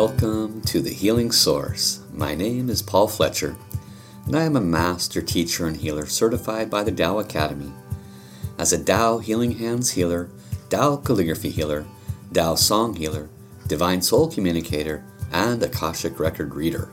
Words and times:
Welcome 0.00 0.62
to 0.62 0.80
the 0.80 0.92
Healing 0.92 1.32
Source. 1.32 2.04
My 2.14 2.36
name 2.36 2.70
is 2.70 2.82
Paul 2.82 3.08
Fletcher, 3.08 3.56
and 4.26 4.36
I 4.36 4.44
am 4.44 4.54
a 4.54 4.60
master 4.60 5.20
teacher 5.20 5.66
and 5.66 5.76
healer 5.76 6.06
certified 6.06 6.70
by 6.70 6.84
the 6.84 6.92
Tao 6.92 7.18
Academy. 7.18 7.72
As 8.60 8.72
a 8.72 8.82
Tao 8.82 9.18
Healing 9.18 9.58
Hands 9.58 9.90
healer, 9.90 10.30
Tao 10.70 10.98
calligraphy 10.98 11.50
healer, 11.50 11.84
Tao 12.32 12.54
song 12.54 12.94
healer, 12.94 13.28
divine 13.66 14.00
soul 14.00 14.30
communicator, 14.30 15.04
and 15.32 15.60
Akashic 15.64 16.20
record 16.20 16.54
reader. 16.54 16.90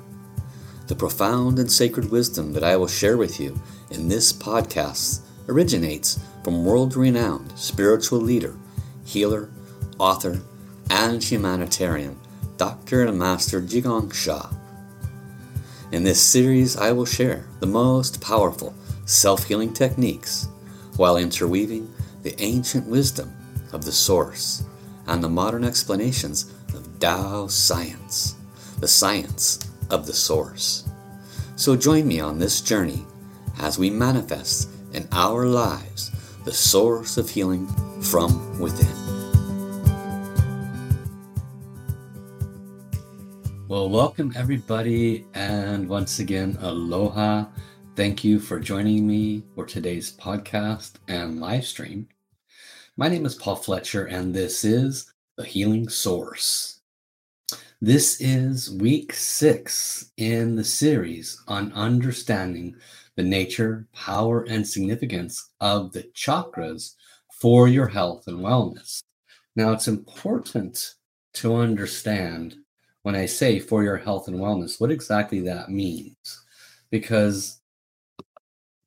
The 0.88 0.96
profound 0.96 1.60
and 1.60 1.72
sacred 1.72 2.10
wisdom 2.10 2.54
that 2.54 2.64
I 2.64 2.76
will 2.76 2.88
share 2.88 3.18
with 3.18 3.40
you 3.40 3.62
in 3.92 4.08
this 4.08 4.34
podcast 4.34 5.22
originates 5.48 6.20
from 6.44 6.66
world 6.66 6.96
renowned 6.96 7.54
spiritual 7.56 8.20
leader, 8.20 8.58
healer, 9.06 9.52
author, 10.00 10.42
and 10.90 11.24
humanitarian 11.24 12.20
Dr. 12.58 13.06
and 13.06 13.20
Master 13.20 13.62
Zhi 13.62 13.84
Gang 13.84 14.12
Sha. 14.12 14.50
In 15.92 16.04
this 16.04 16.22
series, 16.22 16.78
I 16.78 16.92
will 16.92 17.06
share 17.06 17.46
the 17.60 17.68
most 17.68 18.22
powerful 18.22 18.74
self 19.06 19.46
healing 19.46 19.74
techniques 19.74 20.48
while 20.98 21.18
interweaving 21.18 21.94
the 22.24 22.40
ancient 22.42 22.88
wisdom 22.88 23.34
of 23.74 23.86
the 23.86 23.92
Source 23.92 24.64
and 25.08 25.24
the 25.24 25.30
modern 25.30 25.64
explanations 25.64 26.54
of 26.74 27.00
Tao 27.00 27.48
science, 27.48 28.36
the 28.80 28.88
science 28.88 29.60
of 29.90 30.06
the 30.08 30.14
Source. 30.14 30.88
So 31.56 31.76
join 31.76 32.08
me 32.08 32.20
on 32.20 32.40
this 32.40 32.62
journey 32.62 33.06
as 33.60 33.78
we 33.78 33.90
manifest 33.90 34.70
in 34.94 35.08
our 35.12 35.46
lives 35.46 36.12
the 36.46 36.54
source 36.54 37.18
of 37.18 37.30
healing 37.30 37.68
from 38.02 38.60
within. 38.60 39.05
Welcome 43.88 44.34
everybody, 44.36 45.26
and 45.36 45.88
once 45.88 46.18
again, 46.18 46.58
aloha. 46.62 47.46
Thank 47.96 48.24
you 48.24 48.40
for 48.40 48.60
joining 48.60 49.06
me 49.06 49.44
for 49.54 49.64
today's 49.64 50.12
podcast 50.18 50.94
and 51.08 51.40
live 51.40 51.66
stream. 51.66 52.08
My 52.98 53.10
name 53.10 53.28
is 53.28 53.36
Paul 53.36 53.58
Fletcher, 53.58 54.06
and 54.06 54.34
this 54.34 54.66
is 54.66 55.14
The 55.38 55.46
Healing 55.46 55.88
Source. 55.88 56.82
This 57.80 58.20
is 58.20 58.72
week 58.72 59.14
six 59.14 60.12
in 60.18 60.56
the 60.56 60.64
series 60.64 61.40
on 61.48 61.72
understanding 61.74 62.76
the 63.16 63.24
nature, 63.24 63.88
power, 63.94 64.46
and 64.50 64.68
significance 64.68 65.52
of 65.62 65.92
the 65.92 66.10
chakras 66.16 66.96
for 67.40 67.68
your 67.68 67.88
health 67.88 68.24
and 68.26 68.40
wellness. 68.40 69.04
Now, 69.56 69.74
it's 69.74 69.88
important 69.88 70.96
to 71.36 71.56
understand 71.56 72.58
when 73.06 73.16
I 73.16 73.28
say 73.28 73.60
for 73.60 73.84
your 73.84 73.98
health 73.98 74.28
and 74.28 74.40
wellness, 74.40 74.82
what 74.82 74.90
exactly 74.90 75.40
that 75.42 75.70
means. 75.70 76.44
Because 76.90 77.62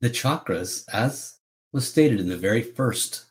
the 0.01 0.09
chakras, 0.09 0.83
as 0.91 1.37
was 1.71 1.87
stated 1.87 2.19
in 2.19 2.27
the 2.27 2.35
very 2.35 2.61
first 2.61 3.27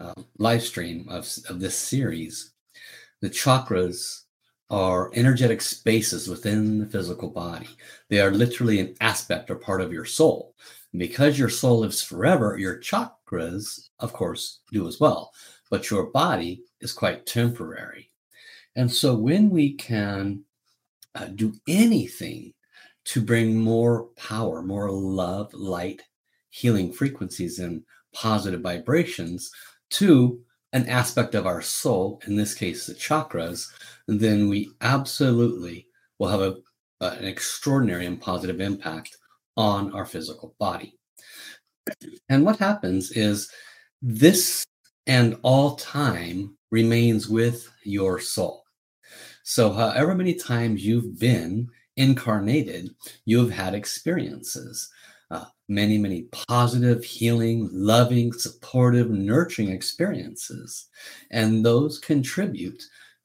um, 0.00 0.26
live 0.38 0.64
stream 0.64 1.06
of, 1.08 1.28
of 1.48 1.60
this 1.60 1.76
series, 1.76 2.52
the 3.20 3.30
chakras 3.30 4.22
are 4.70 5.12
energetic 5.14 5.62
spaces 5.62 6.26
within 6.26 6.80
the 6.80 6.86
physical 6.86 7.30
body. 7.30 7.68
They 8.10 8.18
are 8.18 8.32
literally 8.32 8.80
an 8.80 8.96
aspect 9.00 9.52
or 9.52 9.54
part 9.54 9.82
of 9.82 9.92
your 9.92 10.04
soul. 10.04 10.56
And 10.92 10.98
because 10.98 11.38
your 11.38 11.48
soul 11.48 11.78
lives 11.78 12.02
forever, 12.02 12.58
your 12.58 12.80
chakras, 12.80 13.88
of 14.00 14.12
course, 14.12 14.62
do 14.72 14.88
as 14.88 14.98
well. 14.98 15.30
But 15.70 15.90
your 15.90 16.06
body 16.06 16.64
is 16.80 16.92
quite 16.92 17.24
temporary. 17.24 18.10
And 18.76 18.90
so 18.90 19.14
when 19.14 19.50
we 19.50 19.74
can 19.74 20.44
uh, 21.14 21.26
do 21.26 21.54
anything 21.68 22.52
to 23.06 23.20
bring 23.20 23.56
more 23.56 24.04
power, 24.16 24.62
more 24.62 24.90
love, 24.90 25.52
light, 25.54 26.02
healing 26.50 26.92
frequencies, 26.92 27.58
and 27.58 27.82
positive 28.12 28.60
vibrations 28.60 29.50
to 29.90 30.40
an 30.72 30.88
aspect 30.88 31.34
of 31.34 31.46
our 31.46 31.62
soul, 31.62 32.20
in 32.26 32.34
this 32.36 32.54
case, 32.54 32.86
the 32.86 32.94
chakras, 32.94 33.68
then 34.08 34.48
we 34.48 34.70
absolutely 34.80 35.86
will 36.18 36.28
have 36.28 36.40
a, 36.40 36.56
an 37.00 37.24
extraordinary 37.24 38.06
and 38.06 38.20
positive 38.20 38.60
impact 38.60 39.16
on 39.56 39.92
our 39.92 40.06
physical 40.06 40.54
body. 40.58 40.98
And 42.28 42.44
what 42.44 42.58
happens 42.58 43.12
is 43.12 43.50
this 44.00 44.64
and 45.06 45.36
all 45.42 45.76
time 45.76 46.56
remains 46.70 47.28
with 47.28 47.70
your 47.84 48.18
soul. 48.18 48.63
So, 49.44 49.72
however 49.72 50.14
many 50.14 50.34
times 50.34 50.84
you've 50.84 51.18
been 51.20 51.68
incarnated, 51.96 52.94
you 53.26 53.38
have 53.40 53.50
had 53.50 53.74
experiences. 53.74 54.90
Uh, 55.30 55.44
many, 55.68 55.98
many 55.98 56.22
positive, 56.48 57.04
healing, 57.04 57.68
loving, 57.70 58.32
supportive, 58.32 59.10
nurturing 59.10 59.68
experiences. 59.68 60.88
And 61.30 61.64
those 61.64 61.98
contribute 61.98 62.82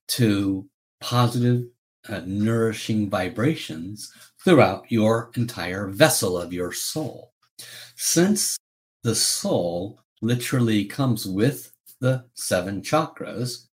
to 0.09 0.68
positive, 1.00 1.63
uh, 2.09 2.22
nourishing 2.25 3.09
vibrations 3.09 4.12
throughout 4.44 4.91
your 4.91 5.31
entire 5.35 5.88
vessel 5.88 6.38
of 6.38 6.52
your 6.52 6.74
soul. 6.74 7.31
Since 7.96 8.58
the 9.03 9.16
soul 9.16 10.02
literally 10.22 10.84
comes 10.84 11.25
with 11.25 11.72
the 12.02 12.25
seven 12.34 12.81
chakras, 12.81 13.69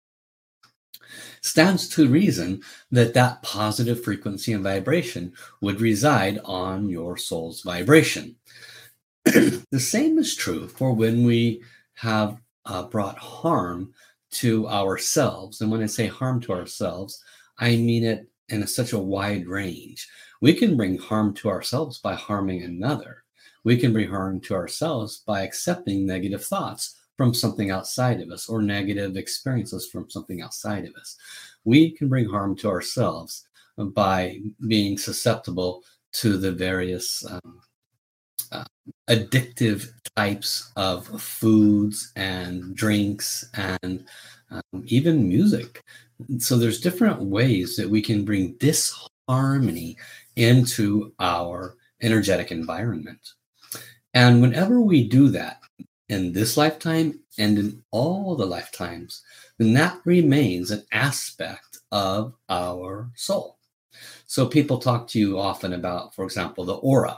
stands 1.41 1.87
to 1.89 2.07
reason 2.07 2.61
that 2.91 3.13
that 3.13 3.41
positive 3.41 4.03
frequency 4.03 4.53
and 4.53 4.63
vibration 4.63 5.33
would 5.61 5.81
reside 5.81 6.39
on 6.45 6.89
your 6.89 7.17
soul's 7.17 7.61
vibration. 7.61 8.35
the 9.25 9.79
same 9.79 10.17
is 10.17 10.35
true 10.35 10.67
for 10.67 10.93
when 10.93 11.23
we 11.23 11.61
have 11.95 12.37
uh, 12.65 12.83
brought 12.83 13.17
harm 13.17 13.93
to 14.31 14.67
ourselves. 14.67 15.61
And 15.61 15.71
when 15.71 15.83
I 15.83 15.87
say 15.87 16.07
harm 16.07 16.39
to 16.41 16.53
ourselves, 16.53 17.21
I 17.59 17.75
mean 17.75 18.03
it 18.03 18.27
in 18.49 18.63
a, 18.63 18.67
such 18.67 18.93
a 18.93 18.99
wide 18.99 19.47
range. 19.47 20.07
We 20.41 20.53
can 20.53 20.75
bring 20.75 20.97
harm 20.97 21.33
to 21.35 21.49
ourselves 21.49 21.99
by 21.99 22.15
harming 22.15 22.63
another. 22.63 23.23
We 23.63 23.77
can 23.77 23.93
bring 23.93 24.09
harm 24.09 24.39
to 24.41 24.55
ourselves 24.55 25.23
by 25.25 25.41
accepting 25.43 26.05
negative 26.05 26.43
thoughts 26.43 26.97
from 27.17 27.33
something 27.33 27.71
outside 27.71 28.21
of 28.21 28.29
us 28.31 28.49
or 28.49 28.61
negative 28.61 29.17
experiences 29.17 29.89
from 29.89 30.09
something 30.09 30.41
outside 30.41 30.85
of 30.85 30.95
us. 30.95 31.17
We 31.63 31.91
can 31.91 32.09
bring 32.09 32.27
harm 32.27 32.55
to 32.57 32.69
ourselves 32.69 33.47
by 33.77 34.39
being 34.67 34.97
susceptible 34.97 35.83
to 36.13 36.37
the 36.37 36.51
various 36.51 37.25
um, 37.29 37.61
uh, 38.51 38.65
addictive 39.09 39.89
types 40.15 40.71
of 40.75 41.07
foods 41.21 42.11
and 42.15 42.75
drinks 42.75 43.49
and 43.53 44.05
um, 44.49 44.83
even 44.85 45.27
music. 45.27 45.83
So 46.39 46.57
there's 46.57 46.81
different 46.81 47.21
ways 47.21 47.75
that 47.77 47.89
we 47.89 48.01
can 48.01 48.25
bring 48.25 48.55
disharmony 48.57 49.97
into 50.35 51.13
our 51.19 51.77
energetic 52.01 52.51
environment. 52.51 53.33
And 54.13 54.41
whenever 54.41 54.81
we 54.81 55.07
do 55.07 55.29
that, 55.29 55.61
in 56.11 56.33
this 56.33 56.57
lifetime 56.57 57.17
and 57.37 57.57
in 57.57 57.83
all 57.91 58.35
the 58.35 58.45
lifetimes, 58.45 59.23
then 59.57 59.73
that 59.73 59.97
remains 60.03 60.69
an 60.69 60.83
aspect 60.91 61.79
of 61.93 62.33
our 62.49 63.09
soul. 63.15 63.57
So 64.25 64.45
people 64.45 64.77
talk 64.77 65.07
to 65.07 65.19
you 65.19 65.39
often 65.39 65.71
about, 65.71 66.13
for 66.13 66.25
example, 66.25 66.65
the 66.65 66.75
aura. 66.75 67.17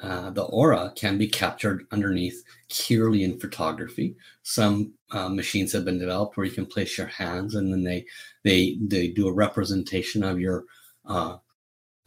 Uh, 0.00 0.30
the 0.30 0.44
aura 0.44 0.92
can 0.94 1.18
be 1.18 1.26
captured 1.26 1.88
underneath 1.90 2.44
Kirlian 2.70 3.40
photography. 3.40 4.14
Some 4.44 4.92
uh, 5.10 5.28
machines 5.28 5.72
have 5.72 5.84
been 5.84 5.98
developed 5.98 6.36
where 6.36 6.46
you 6.46 6.52
can 6.52 6.66
place 6.66 6.96
your 6.96 7.08
hands 7.08 7.56
and 7.56 7.72
then 7.72 7.82
they 7.82 8.06
they 8.44 8.78
they 8.80 9.08
do 9.08 9.26
a 9.26 9.32
representation 9.32 10.22
of 10.22 10.38
your 10.38 10.66
uh, 11.04 11.38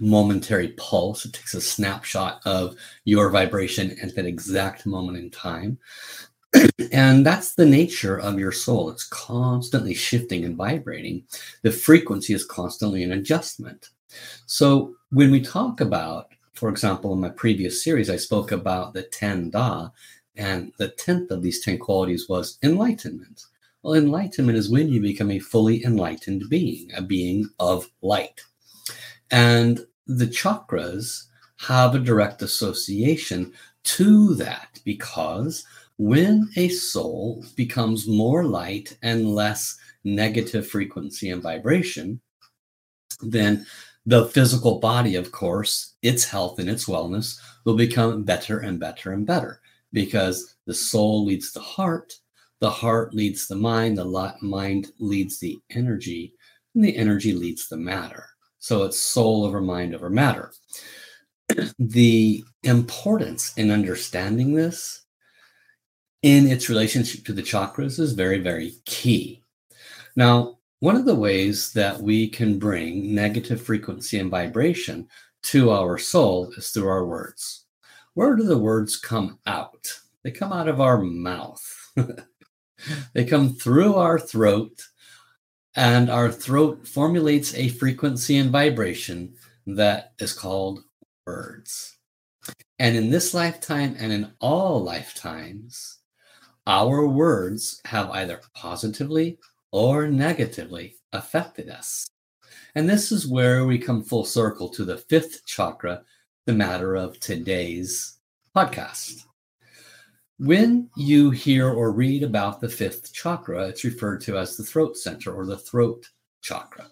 momentary 0.02 0.70
pulse. 0.70 1.26
It 1.26 1.34
takes 1.34 1.54
a 1.54 1.62
snapshot 1.62 2.42
of 2.46 2.76
your 3.06 3.30
vibration 3.30 3.98
at 4.02 4.16
that 4.16 4.26
exact 4.26 4.86
moment 4.86 5.18
in 5.18 5.30
time. 5.30 5.78
and 6.92 7.26
that's 7.26 7.56
the 7.56 7.66
nature 7.66 8.20
of 8.20 8.40
your 8.40 8.52
soul. 8.52 8.90
It's 8.90 9.08
constantly 9.08 9.94
shifting 9.94 10.44
and 10.44 10.58
vibrating. 10.58 11.24
The 11.62 11.72
frequency 11.72 12.34
is 12.34 12.44
constantly 12.44 13.04
in 13.04 13.12
adjustment. 13.14 13.90
So 14.46 14.96
when 15.12 15.32
we 15.32 15.42
talk 15.42 15.80
about, 15.80 16.28
for 16.54 16.70
example, 16.70 17.14
in 17.14 17.22
my 17.22 17.30
previous 17.30 17.84
series, 17.84 18.10
I 18.10 18.18
spoke 18.18 18.52
about 18.52 18.94
the 18.94 19.04
10 19.04 19.52
Da, 19.52 19.90
and 20.36 20.72
the 20.78 20.90
10th 20.90 21.32
of 21.32 21.42
these 21.42 21.64
10 21.64 21.78
qualities 21.78 22.28
was 22.28 22.58
enlightenment. 22.64 23.46
Well, 23.84 23.94
enlightenment 23.94 24.58
is 24.58 24.70
when 24.70 24.90
you 24.90 25.02
become 25.02 25.32
a 25.32 25.40
fully 25.40 25.84
enlightened 25.84 26.44
being, 26.50 26.92
a 26.96 27.02
being 27.02 27.50
of 27.60 27.90
light. 28.02 28.42
And 29.32 29.86
the 30.18 30.28
chakras 30.28 31.28
have 31.58 31.96
a 31.96 32.00
direct 32.00 32.42
association 32.42 33.54
to 33.84 34.34
that 34.36 34.80
because 34.84 35.66
when 35.98 36.50
a 36.56 36.70
soul 36.70 37.46
becomes 37.56 38.08
more 38.08 38.44
light 38.44 38.98
and 39.04 39.36
less 39.36 39.78
negative 40.04 40.68
frequency 40.68 41.30
and 41.30 41.44
vibration, 41.44 42.20
then 43.22 43.66
the 44.06 44.26
physical 44.26 44.80
body, 44.80 45.16
of 45.16 45.32
course, 45.32 45.94
its 46.02 46.26
health 46.26 46.58
and 46.58 46.70
its 46.70 46.86
wellness 46.86 47.40
will 47.66 47.76
become 47.76 48.24
better 48.24 48.60
and 48.60 48.80
better 48.80 49.12
and 49.12 49.28
better 49.28 49.62
because 49.94 50.56
the 50.66 50.74
soul 50.74 51.26
leads 51.26 51.52
the 51.52 51.60
heart, 51.60 52.14
the 52.60 52.70
heart 52.70 53.14
leads 53.14 53.48
the 53.48 53.56
mind, 53.56 53.98
the 53.98 54.36
mind 54.42 54.92
leads 54.98 55.40
the 55.40 55.60
energy, 55.70 56.34
and 56.74 56.84
the 56.84 56.96
energy 56.98 57.34
leads 57.34 57.68
the 57.68 57.78
matter. 57.78 58.31
So 58.62 58.84
it's 58.84 59.00
soul 59.00 59.44
over 59.44 59.60
mind 59.60 59.96
over 59.96 60.10
matter. 60.10 60.54
the 61.80 62.44
importance 62.64 63.54
in 63.58 63.72
understanding 63.72 64.54
this 64.54 65.04
in 66.22 66.48
its 66.48 66.70
relationship 66.70 67.26
to 67.26 67.34
the 67.34 67.42
chakras 67.42 68.00
is 68.00 68.14
very, 68.14 68.38
very 68.38 68.74
key. 68.86 69.44
Now, 70.16 70.60
one 70.80 70.96
of 70.96 71.06
the 71.06 71.16
ways 71.16 71.74
that 71.74 72.00
we 72.00 72.30
can 72.30 72.60
bring 72.60 73.16
negative 73.16 73.62
frequency 73.62 74.20
and 74.20 74.30
vibration 74.30 75.08
to 75.44 75.72
our 75.72 75.98
soul 75.98 76.54
is 76.56 76.70
through 76.70 76.88
our 76.88 77.06
words. 77.06 77.66
Where 78.14 78.36
do 78.36 78.44
the 78.44 78.60
words 78.60 78.96
come 78.96 79.40
out? 79.48 79.92
They 80.24 80.30
come 80.30 80.54
out 80.54 80.68
of 80.68 80.80
our 80.80 81.02
mouth. 81.02 81.92
they 83.14 83.26
come 83.26 83.56
through 83.56 83.96
our 83.96 84.20
throat, 84.20 84.84
and 85.76 86.10
our 86.10 86.32
throat 86.32 86.88
formulates 86.88 87.54
a 87.56 87.70
frequency 87.70 88.38
and 88.38 88.52
vibration 88.52 89.36
that 89.66 90.14
is 90.20 90.34
called 90.34 90.84
words. 91.26 91.98
And 92.80 92.96
in 92.96 93.10
this 93.10 93.34
lifetime 93.34 93.96
and 94.00 94.12
in 94.12 94.32
all 94.40 94.84
lifetimes, 94.84 96.00
our 96.68 97.08
words 97.08 97.82
have 97.86 98.10
either 98.10 98.42
positively 98.54 99.38
or 99.72 100.08
negatively 100.08 100.96
affected 101.14 101.70
us. 101.70 102.08
And 102.76 102.90
this 102.90 103.12
is 103.12 103.28
where 103.28 103.66
we 103.66 103.78
come 103.78 104.04
full 104.04 104.26
circle 104.26 104.70
to 104.70 104.84
the 104.84 104.98
fifth 104.98 105.46
chakra, 105.46 106.04
the 106.46 106.54
matter 106.54 106.96
of 106.96 107.20
today's 107.20 108.18
podcast. 108.56 109.26
When 110.42 110.90
you 110.98 111.30
hear 111.30 111.70
or 111.70 111.92
read 111.92 112.24
about 112.24 112.62
the 112.62 112.68
fifth 112.68 113.14
chakra, 113.14 113.68
it's 113.68 113.84
referred 113.84 114.22
to 114.22 114.40
as 114.40 114.58
the 114.58 114.64
throat 114.64 114.98
center 114.98 115.32
or 115.32 115.46
the 115.46 115.60
throat 115.60 116.10
chakra. 116.42 116.88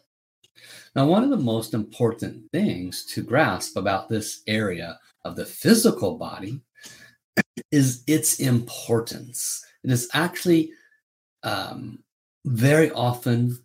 Now, 0.96 1.08
one 1.08 1.24
of 1.24 1.32
the 1.32 1.38
most 1.38 1.74
important 1.74 2.52
things 2.52 3.08
to 3.08 3.24
grasp 3.24 3.76
about 3.76 4.08
this 4.08 4.44
area 4.46 5.00
of 5.26 5.36
the 5.36 5.48
physical 5.48 6.16
body 6.16 6.62
is 7.72 8.04
its 8.06 8.40
importance. 8.40 9.66
It 9.84 9.90
is 9.90 10.12
actually 10.14 10.72
um, 11.42 12.04
very 12.46 12.92
often 12.92 13.58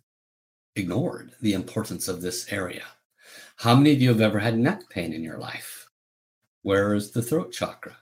ignored 0.75 1.33
the 1.41 1.53
importance 1.53 2.07
of 2.07 2.23
this 2.23 2.51
area. 2.51 2.85
How 3.57 3.75
many 3.75 3.91
of 3.91 4.01
you 4.01 4.09
have 4.09 4.21
ever 4.21 4.39
had 4.39 4.57
neck 4.57 4.89
pain 4.89 5.13
in 5.13 5.23
your 5.23 5.37
life? 5.37 5.87
Where 6.63 6.95
is 6.95 7.11
the 7.11 7.21
throat 7.21 7.51
chakra? 7.51 7.95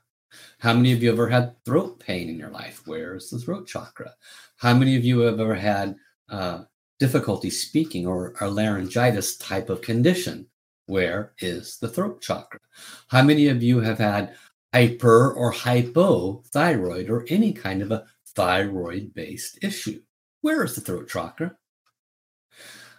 How 0.59 0.73
many 0.73 0.93
of 0.93 1.03
you 1.03 1.11
ever 1.11 1.27
had 1.27 1.55
throat 1.65 1.99
pain 1.99 2.29
in 2.29 2.37
your 2.37 2.49
life? 2.49 2.85
Where 2.85 3.15
is 3.15 3.29
the 3.29 3.39
throat 3.39 3.67
chakra? 3.67 4.13
How 4.57 4.73
many 4.73 4.95
of 4.95 5.03
you 5.03 5.19
have 5.19 5.39
ever 5.39 5.55
had 5.55 5.95
uh, 6.29 6.63
difficulty 6.99 7.49
speaking 7.49 8.07
or 8.07 8.33
a 8.41 8.49
laryngitis 8.49 9.37
type 9.37 9.69
of 9.69 9.81
condition? 9.81 10.47
Where 10.85 11.33
is 11.39 11.77
the 11.79 11.87
throat 11.87 12.21
chakra? 12.21 12.59
How 13.07 13.23
many 13.23 13.47
of 13.47 13.63
you 13.63 13.79
have 13.79 13.97
had 13.99 14.35
hyper 14.73 15.33
or 15.33 15.53
hypothyroid 15.53 17.09
or 17.09 17.25
any 17.29 17.53
kind 17.53 17.81
of 17.81 17.91
a 17.91 18.05
thyroid 18.35 19.13
based 19.13 19.59
issue? 19.61 20.01
Where 20.41 20.63
is 20.63 20.75
the 20.75 20.81
throat 20.81 21.09
chakra? 21.09 21.55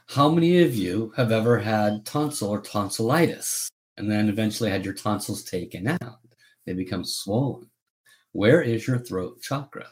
How 0.06 0.28
many 0.28 0.62
of 0.62 0.74
you 0.74 1.12
have 1.16 1.32
ever 1.32 1.58
had 1.58 2.04
tonsil 2.04 2.50
or 2.50 2.60
tonsillitis 2.60 3.70
and 3.96 4.10
then 4.10 4.28
eventually 4.28 4.70
had 4.70 4.84
your 4.84 4.94
tonsils 4.94 5.44
taken 5.44 5.88
out? 5.88 6.18
They 6.66 6.72
become 6.72 7.04
swollen. 7.04 7.70
Where 8.32 8.62
is 8.62 8.86
your 8.86 8.98
throat 8.98 9.40
chakra? 9.42 9.86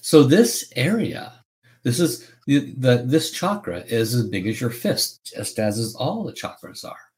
So 0.00 0.22
this 0.22 0.72
area, 0.76 1.44
this 1.82 1.98
is 1.98 2.30
the, 2.46 2.72
the 2.78 3.02
this 3.04 3.30
chakra 3.30 3.80
is 3.80 4.14
as 4.14 4.26
big 4.28 4.46
as 4.46 4.60
your 4.60 4.70
fist, 4.70 5.32
just 5.34 5.58
as 5.58 5.78
is 5.78 5.96
all 5.96 6.24
the 6.24 6.32
chakras 6.32 6.84
are. 6.84 7.10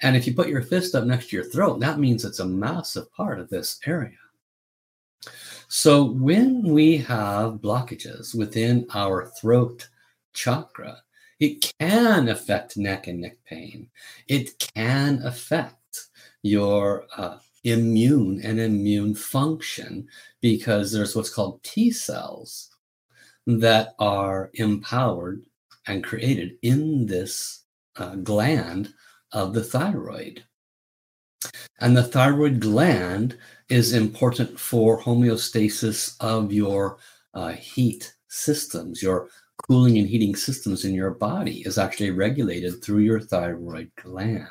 And 0.00 0.16
if 0.16 0.26
you 0.26 0.34
put 0.34 0.48
your 0.48 0.62
fist 0.62 0.94
up 0.94 1.04
next 1.04 1.30
to 1.30 1.36
your 1.36 1.44
throat, 1.44 1.80
that 1.80 1.98
means 1.98 2.24
it's 2.24 2.40
a 2.40 2.46
massive 2.46 3.12
part 3.12 3.40
of 3.40 3.48
this 3.48 3.78
area. 3.86 4.16
So 5.68 6.04
when 6.04 6.62
we 6.62 6.98
have 6.98 7.54
blockages 7.54 8.34
within 8.34 8.86
our 8.94 9.26
throat 9.40 9.88
chakra, 10.32 11.02
it 11.40 11.72
can 11.78 12.28
affect 12.28 12.76
neck 12.76 13.08
and 13.08 13.20
neck 13.20 13.36
pain. 13.44 13.88
It 14.28 14.58
can 14.74 15.20
affect 15.24 16.08
your 16.42 17.06
uh, 17.16 17.38
immune 17.64 18.40
and 18.42 18.60
immune 18.60 19.14
function 19.14 20.06
because 20.40 20.92
there's 20.92 21.16
what's 21.16 21.32
called 21.32 21.62
T 21.62 21.90
cells 21.90 22.70
that 23.46 23.94
are 23.98 24.50
empowered 24.54 25.44
and 25.86 26.02
created 26.02 26.56
in 26.62 27.06
this 27.06 27.64
uh, 27.96 28.16
gland 28.16 28.92
of 29.32 29.54
the 29.54 29.62
thyroid. 29.62 30.44
And 31.80 31.96
the 31.96 32.02
thyroid 32.02 32.60
gland 32.60 33.38
is 33.68 33.92
important 33.92 34.58
for 34.58 35.00
homeostasis 35.00 36.16
of 36.20 36.52
your 36.52 36.98
uh, 37.34 37.52
heat 37.52 38.14
systems, 38.28 39.02
your 39.02 39.28
cooling 39.66 39.98
and 39.98 40.08
heating 40.08 40.34
systems 40.34 40.84
in 40.84 40.94
your 40.94 41.10
body 41.10 41.62
is 41.66 41.78
actually 41.78 42.10
regulated 42.10 42.82
through 42.82 43.00
your 43.00 43.20
thyroid 43.20 43.90
gland. 43.96 44.48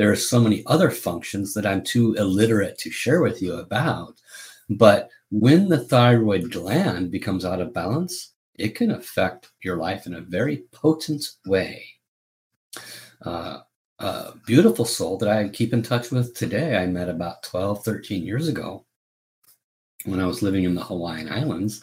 There 0.00 0.10
are 0.10 0.16
so 0.16 0.40
many 0.40 0.62
other 0.64 0.90
functions 0.90 1.52
that 1.52 1.66
I'm 1.66 1.82
too 1.82 2.14
illiterate 2.14 2.78
to 2.78 2.90
share 2.90 3.20
with 3.20 3.42
you 3.42 3.56
about. 3.56 4.14
But 4.70 5.10
when 5.30 5.68
the 5.68 5.84
thyroid 5.84 6.50
gland 6.50 7.10
becomes 7.10 7.44
out 7.44 7.60
of 7.60 7.74
balance, 7.74 8.32
it 8.54 8.74
can 8.74 8.92
affect 8.92 9.50
your 9.62 9.76
life 9.76 10.06
in 10.06 10.14
a 10.14 10.22
very 10.22 10.64
potent 10.72 11.22
way. 11.44 11.84
Uh, 13.20 13.58
a 13.98 14.32
beautiful 14.46 14.86
soul 14.86 15.18
that 15.18 15.28
I 15.28 15.50
keep 15.50 15.74
in 15.74 15.82
touch 15.82 16.10
with 16.10 16.34
today, 16.34 16.78
I 16.78 16.86
met 16.86 17.10
about 17.10 17.42
12, 17.42 17.84
13 17.84 18.24
years 18.24 18.48
ago 18.48 18.86
when 20.06 20.18
I 20.18 20.26
was 20.26 20.40
living 20.40 20.64
in 20.64 20.74
the 20.74 20.82
Hawaiian 20.82 21.30
Islands. 21.30 21.82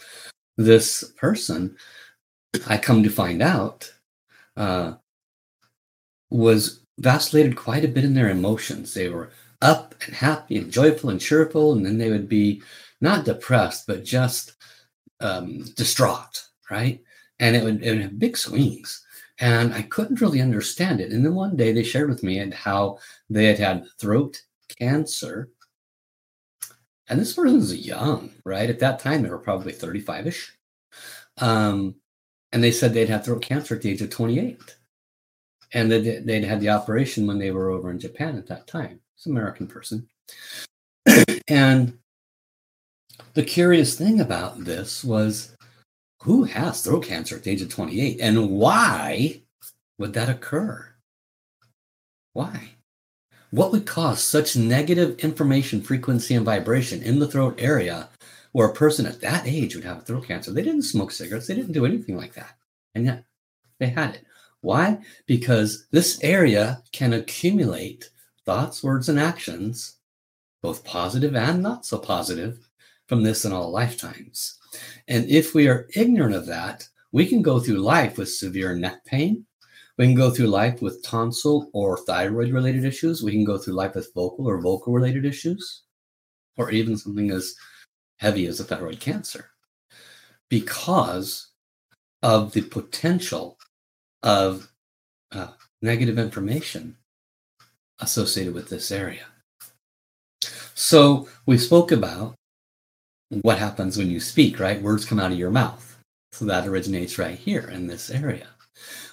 This 0.57 1.03
person 1.17 1.77
I 2.65 2.79
come 2.79 3.03
to 3.03 3.11
find 3.11 3.43
out, 3.43 3.93
uh, 4.55 4.95
was 6.31 6.86
vacillated 6.99 7.55
quite 7.55 7.85
a 7.85 7.87
bit 7.87 8.03
in 8.03 8.13
their 8.13 8.29
emotions. 8.29 8.93
They 8.93 9.09
were 9.09 9.29
up 9.61 9.95
and 10.05 10.15
happy 10.15 10.57
and 10.57 10.71
joyful 10.71 11.09
and 11.09 11.19
cheerful, 11.19 11.73
and 11.73 11.85
then 11.85 11.97
they 11.97 12.09
would 12.09 12.29
be 12.29 12.61
not 13.01 13.25
depressed, 13.25 13.87
but 13.87 14.03
just 14.03 14.53
um, 15.19 15.63
distraught, 15.75 16.43
right? 16.69 17.01
And 17.39 17.55
it 17.55 17.63
would, 17.63 17.83
it 17.83 17.91
would 17.91 18.01
have 18.01 18.19
big 18.19 18.37
swings. 18.37 19.03
And 19.39 19.73
I 19.73 19.83
couldn't 19.83 20.21
really 20.21 20.41
understand 20.41 20.99
it. 20.99 21.11
And 21.11 21.23
then 21.23 21.35
one 21.35 21.55
day 21.55 21.71
they 21.71 21.83
shared 21.83 22.09
with 22.09 22.23
me 22.23 22.39
and 22.39 22.53
how 22.53 22.97
they 23.29 23.45
had 23.45 23.59
had 23.59 23.85
throat 23.99 24.41
cancer. 24.79 25.49
And 27.07 27.19
this 27.19 27.33
person 27.33 27.55
was 27.55 27.75
young, 27.75 28.31
right? 28.43 28.69
At 28.69 28.79
that 28.79 28.99
time, 28.99 29.21
they 29.21 29.29
were 29.29 29.37
probably 29.37 29.73
35 29.73 30.27
ish. 30.27 30.57
Um, 31.37 31.95
and 32.51 32.63
they 32.63 32.71
said 32.71 32.93
they'd 32.93 33.09
had 33.09 33.23
throat 33.23 33.43
cancer 33.43 33.75
at 33.75 33.83
the 33.83 33.91
age 33.91 34.01
of 34.01 34.09
28 34.09 34.76
and 35.73 35.91
that 35.91 36.25
they'd 36.25 36.43
had 36.43 36.59
the 36.59 36.69
operation 36.69 37.27
when 37.27 37.37
they 37.37 37.51
were 37.51 37.69
over 37.69 37.89
in 37.89 37.99
japan 37.99 38.37
at 38.37 38.47
that 38.47 38.67
time 38.67 38.99
it's 39.15 39.25
an 39.25 39.31
american 39.31 39.67
person 39.67 40.07
and 41.47 41.97
the 43.33 43.43
curious 43.43 43.95
thing 43.97 44.19
about 44.19 44.63
this 44.63 45.03
was 45.03 45.55
who 46.23 46.43
has 46.43 46.81
throat 46.81 47.05
cancer 47.05 47.35
at 47.35 47.43
the 47.43 47.51
age 47.51 47.61
of 47.61 47.69
28 47.69 48.19
and 48.19 48.49
why 48.49 49.41
would 49.97 50.13
that 50.13 50.29
occur 50.29 50.93
why 52.33 52.69
what 53.51 53.71
would 53.71 53.85
cause 53.85 54.21
such 54.21 54.55
negative 54.55 55.17
information 55.19 55.81
frequency 55.81 56.35
and 56.35 56.45
vibration 56.45 57.01
in 57.01 57.19
the 57.19 57.27
throat 57.27 57.55
area 57.57 58.09
where 58.51 58.67
a 58.67 58.73
person 58.73 59.05
at 59.05 59.21
that 59.21 59.45
age 59.45 59.75
would 59.75 59.83
have 59.83 60.03
throat 60.03 60.27
cancer. 60.27 60.51
They 60.51 60.63
didn't 60.63 60.81
smoke 60.81 61.11
cigarettes, 61.11 61.47
they 61.47 61.55
didn't 61.55 61.73
do 61.73 61.85
anything 61.85 62.17
like 62.17 62.33
that. 62.33 62.55
And 62.95 63.05
yet 63.05 63.23
they 63.79 63.87
had 63.87 64.15
it. 64.15 64.25
Why? 64.61 64.99
Because 65.25 65.87
this 65.91 66.21
area 66.23 66.81
can 66.91 67.13
accumulate 67.13 68.09
thoughts, 68.45 68.83
words, 68.83 69.09
and 69.09 69.19
actions, 69.19 69.97
both 70.61 70.83
positive 70.83 71.35
and 71.35 71.61
not 71.61 71.85
so 71.85 71.97
positive, 71.97 72.67
from 73.07 73.23
this 73.23 73.45
in 73.45 73.53
all 73.53 73.71
lifetimes. 73.71 74.57
And 75.07 75.25
if 75.29 75.53
we 75.53 75.67
are 75.67 75.87
ignorant 75.95 76.35
of 76.35 76.45
that, 76.47 76.87
we 77.11 77.25
can 77.25 77.41
go 77.41 77.59
through 77.59 77.77
life 77.77 78.17
with 78.17 78.29
severe 78.29 78.75
neck 78.75 79.05
pain. 79.05 79.45
We 79.97 80.05
can 80.05 80.15
go 80.15 80.29
through 80.29 80.47
life 80.47 80.81
with 80.81 81.01
tonsil 81.03 81.69
or 81.73 81.97
thyroid 81.97 82.51
related 82.51 82.83
issues. 82.83 83.23
We 83.23 83.31
can 83.31 83.45
go 83.45 83.57
through 83.57 83.73
life 83.75 83.95
with 83.95 84.13
vocal 84.13 84.47
or 84.47 84.61
vocal 84.61 84.93
related 84.93 85.25
issues, 85.25 85.83
or 86.57 86.69
even 86.71 86.97
something 86.97 87.31
as 87.31 87.55
heavy 88.17 88.47
as 88.47 88.59
a 88.59 88.63
thyroid 88.63 88.99
cancer 88.99 89.51
because 90.49 91.49
of 92.23 92.51
the 92.53 92.61
potential 92.61 93.57
of 94.23 94.71
uh, 95.31 95.49
negative 95.81 96.17
information 96.17 96.97
associated 97.99 98.53
with 98.53 98.69
this 98.69 98.91
area. 98.91 99.25
So 100.73 101.27
we 101.45 101.57
spoke 101.57 101.91
about 101.91 102.35
what 103.29 103.57
happens 103.57 103.97
when 103.97 104.09
you 104.09 104.19
speak, 104.19 104.59
right? 104.59 104.81
Words 104.81 105.05
come 105.05 105.19
out 105.19 105.31
of 105.31 105.37
your 105.37 105.51
mouth. 105.51 105.97
So 106.31 106.45
that 106.45 106.67
originates 106.67 107.17
right 107.17 107.37
here 107.37 107.67
in 107.67 107.87
this 107.87 108.09
area. 108.09 108.47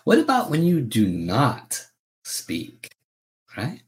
What 0.04 0.18
about 0.18 0.50
when 0.50 0.62
you 0.62 0.80
do 0.80 1.08
not 1.08 1.86
speak, 2.24 2.90
right? 3.56 3.80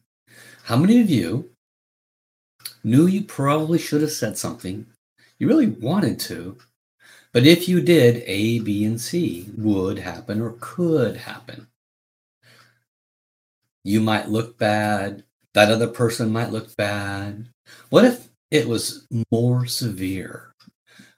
How 0.65 0.77
many 0.77 1.01
of 1.01 1.11
you 1.11 1.51
knew 2.83 3.07
you 3.07 3.23
probably 3.23 3.79
should 3.79 4.01
have 4.01 4.13
said 4.13 4.39
something 4.39 4.87
you 5.39 5.49
really 5.49 5.67
wanted 5.69 6.19
to, 6.21 6.57
but 7.37 7.45
if 7.45 7.69
you 7.69 7.83
did, 7.83 8.23
A, 8.25 8.61
B, 8.61 8.87
and 8.87 8.99
C 8.99 9.51
would 9.59 9.99
happen 9.99 10.41
or 10.41 10.57
could 10.59 11.19
happen? 11.19 11.67
You 13.85 14.01
might 14.01 14.31
look 14.31 14.57
bad. 14.57 15.23
That 15.53 15.71
other 15.71 15.87
person 15.87 16.33
might 16.33 16.51
look 16.51 16.75
bad. 16.77 17.51
What 17.91 18.07
if 18.07 18.31
it 18.51 18.67
was 18.67 19.07
more 19.31 19.67
severe? 19.67 20.55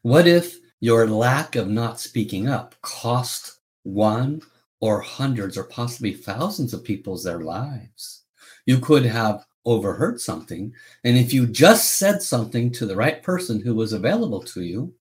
What 0.02 0.26
if 0.26 0.56
your 0.80 1.06
lack 1.06 1.54
of 1.54 1.68
not 1.68 2.00
speaking 2.00 2.48
up 2.48 2.74
cost 2.82 3.60
one 3.84 4.42
or 4.80 5.00
hundreds 5.00 5.56
or 5.56 5.62
possibly 5.62 6.14
thousands 6.14 6.74
of 6.74 6.82
people's 6.82 7.22
their 7.22 7.42
lives? 7.42 8.24
You 8.66 8.80
could 8.80 9.06
have 9.06 9.46
overheard 9.64 10.20
something. 10.20 10.74
And 11.04 11.16
if 11.16 11.32
you 11.32 11.46
just 11.46 11.94
said 11.94 12.22
something 12.22 12.72
to 12.72 12.86
the 12.86 12.96
right 12.96 13.22
person 13.22 13.60
who 13.60 13.76
was 13.76 13.92
available 13.92 14.40
to 14.40 14.62
you, 14.62 14.94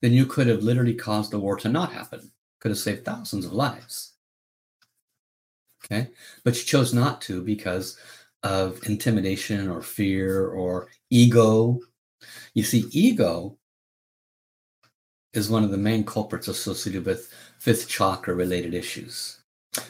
then 0.00 0.12
you 0.12 0.26
could 0.26 0.46
have 0.46 0.62
literally 0.62 0.94
caused 0.94 1.30
the 1.30 1.38
war 1.38 1.56
to 1.58 1.68
not 1.68 1.92
happen, 1.92 2.30
could 2.60 2.70
have 2.70 2.78
saved 2.78 3.04
thousands 3.04 3.44
of 3.44 3.52
lives. 3.52 4.14
Okay. 5.84 6.08
But 6.44 6.56
you 6.56 6.64
chose 6.64 6.92
not 6.92 7.20
to 7.22 7.42
because 7.42 7.98
of 8.42 8.80
intimidation 8.86 9.68
or 9.68 9.82
fear 9.82 10.48
or 10.48 10.88
ego. 11.10 11.80
You 12.54 12.62
see, 12.62 12.84
ego 12.90 13.58
is 15.32 15.50
one 15.50 15.64
of 15.64 15.70
the 15.70 15.78
main 15.78 16.04
culprits 16.04 16.48
associated 16.48 17.04
with 17.04 17.32
fifth 17.58 17.88
chakra 17.88 18.34
related 18.34 18.74
issues 18.74 19.38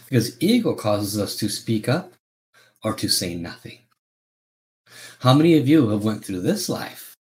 because 0.09 0.41
ego 0.43 0.75
causes 0.75 1.19
us 1.19 1.37
to 1.37 1.49
speak 1.49 1.88
up 1.88 2.12
or 2.83 2.95
to 2.95 3.09
say 3.09 3.35
nothing. 3.35 3.79
How 5.21 5.35
many 5.35 5.57
of 5.57 5.69
you 5.69 5.88
have 5.88 6.05
went 6.05 6.25
through 6.25 6.41
this 6.41 6.69
life 6.69 7.17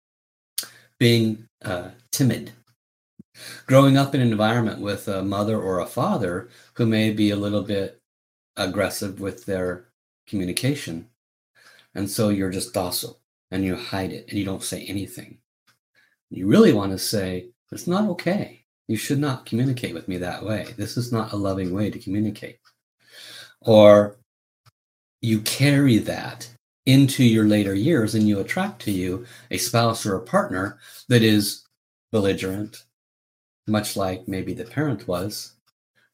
being 0.99 1.47
uh, 1.65 1.91
timid, 2.11 2.53
growing 3.67 3.97
up 3.97 4.15
in 4.15 4.21
an 4.21 4.31
environment 4.31 4.81
with 4.81 5.09
a 5.09 5.23
mother 5.23 5.61
or 5.61 5.81
a 5.81 5.87
father 5.87 6.49
who 6.75 6.87
may 6.87 7.11
be 7.11 7.31
a 7.31 7.37
little 7.37 7.63
bit 7.63 8.01
aggressive 8.57 9.21
with 9.21 9.47
their 9.47 9.89
communication, 10.27 11.09
and 11.95 12.11
so 12.11 12.29
you're 12.29 12.51
just 12.51 12.75
docile 12.75 13.21
and 13.51 13.65
you 13.65 13.77
hide 13.77 14.13
it 14.13 14.27
and 14.29 14.39
you 14.39 14.45
don't 14.45 14.63
say 14.63 14.85
anything. 14.85 15.39
You 16.31 16.47
really 16.47 16.73
want 16.73 16.93
to 16.93 16.99
say, 16.99 17.51
it's 17.71 17.87
not 17.87 18.09
okay. 18.11 18.65
You 18.89 18.97
should 18.97 19.19
not 19.19 19.47
communicate 19.47 19.95
with 19.95 20.09
me 20.09 20.17
that 20.19 20.43
way. 20.43 20.75
This 20.77 20.97
is 20.97 21.13
not 21.13 21.33
a 21.33 21.37
loving 21.37 21.73
way 21.75 21.91
to 21.91 21.99
communicate. 21.99 22.59
Or 23.61 24.19
you 25.21 25.41
carry 25.43 25.99
that 25.99 26.51
into 26.87 27.23
your 27.25 27.45
later 27.45 27.75
years 27.75 28.15
and 28.15 28.27
you 28.27 28.41
attract 28.41 28.83
to 28.83 28.91
you 28.91 29.25
a 29.51 29.59
spouse 29.59 30.05
or 30.05 30.17
a 30.17 30.23
partner 30.23 30.79
that 31.09 31.23
is 31.23 31.65
belligerent, 32.11 32.85
much 33.67 33.97
like 33.97 34.27
maybe 34.29 34.55
the 34.55 34.65
parent 34.65 35.07
was. 35.09 35.55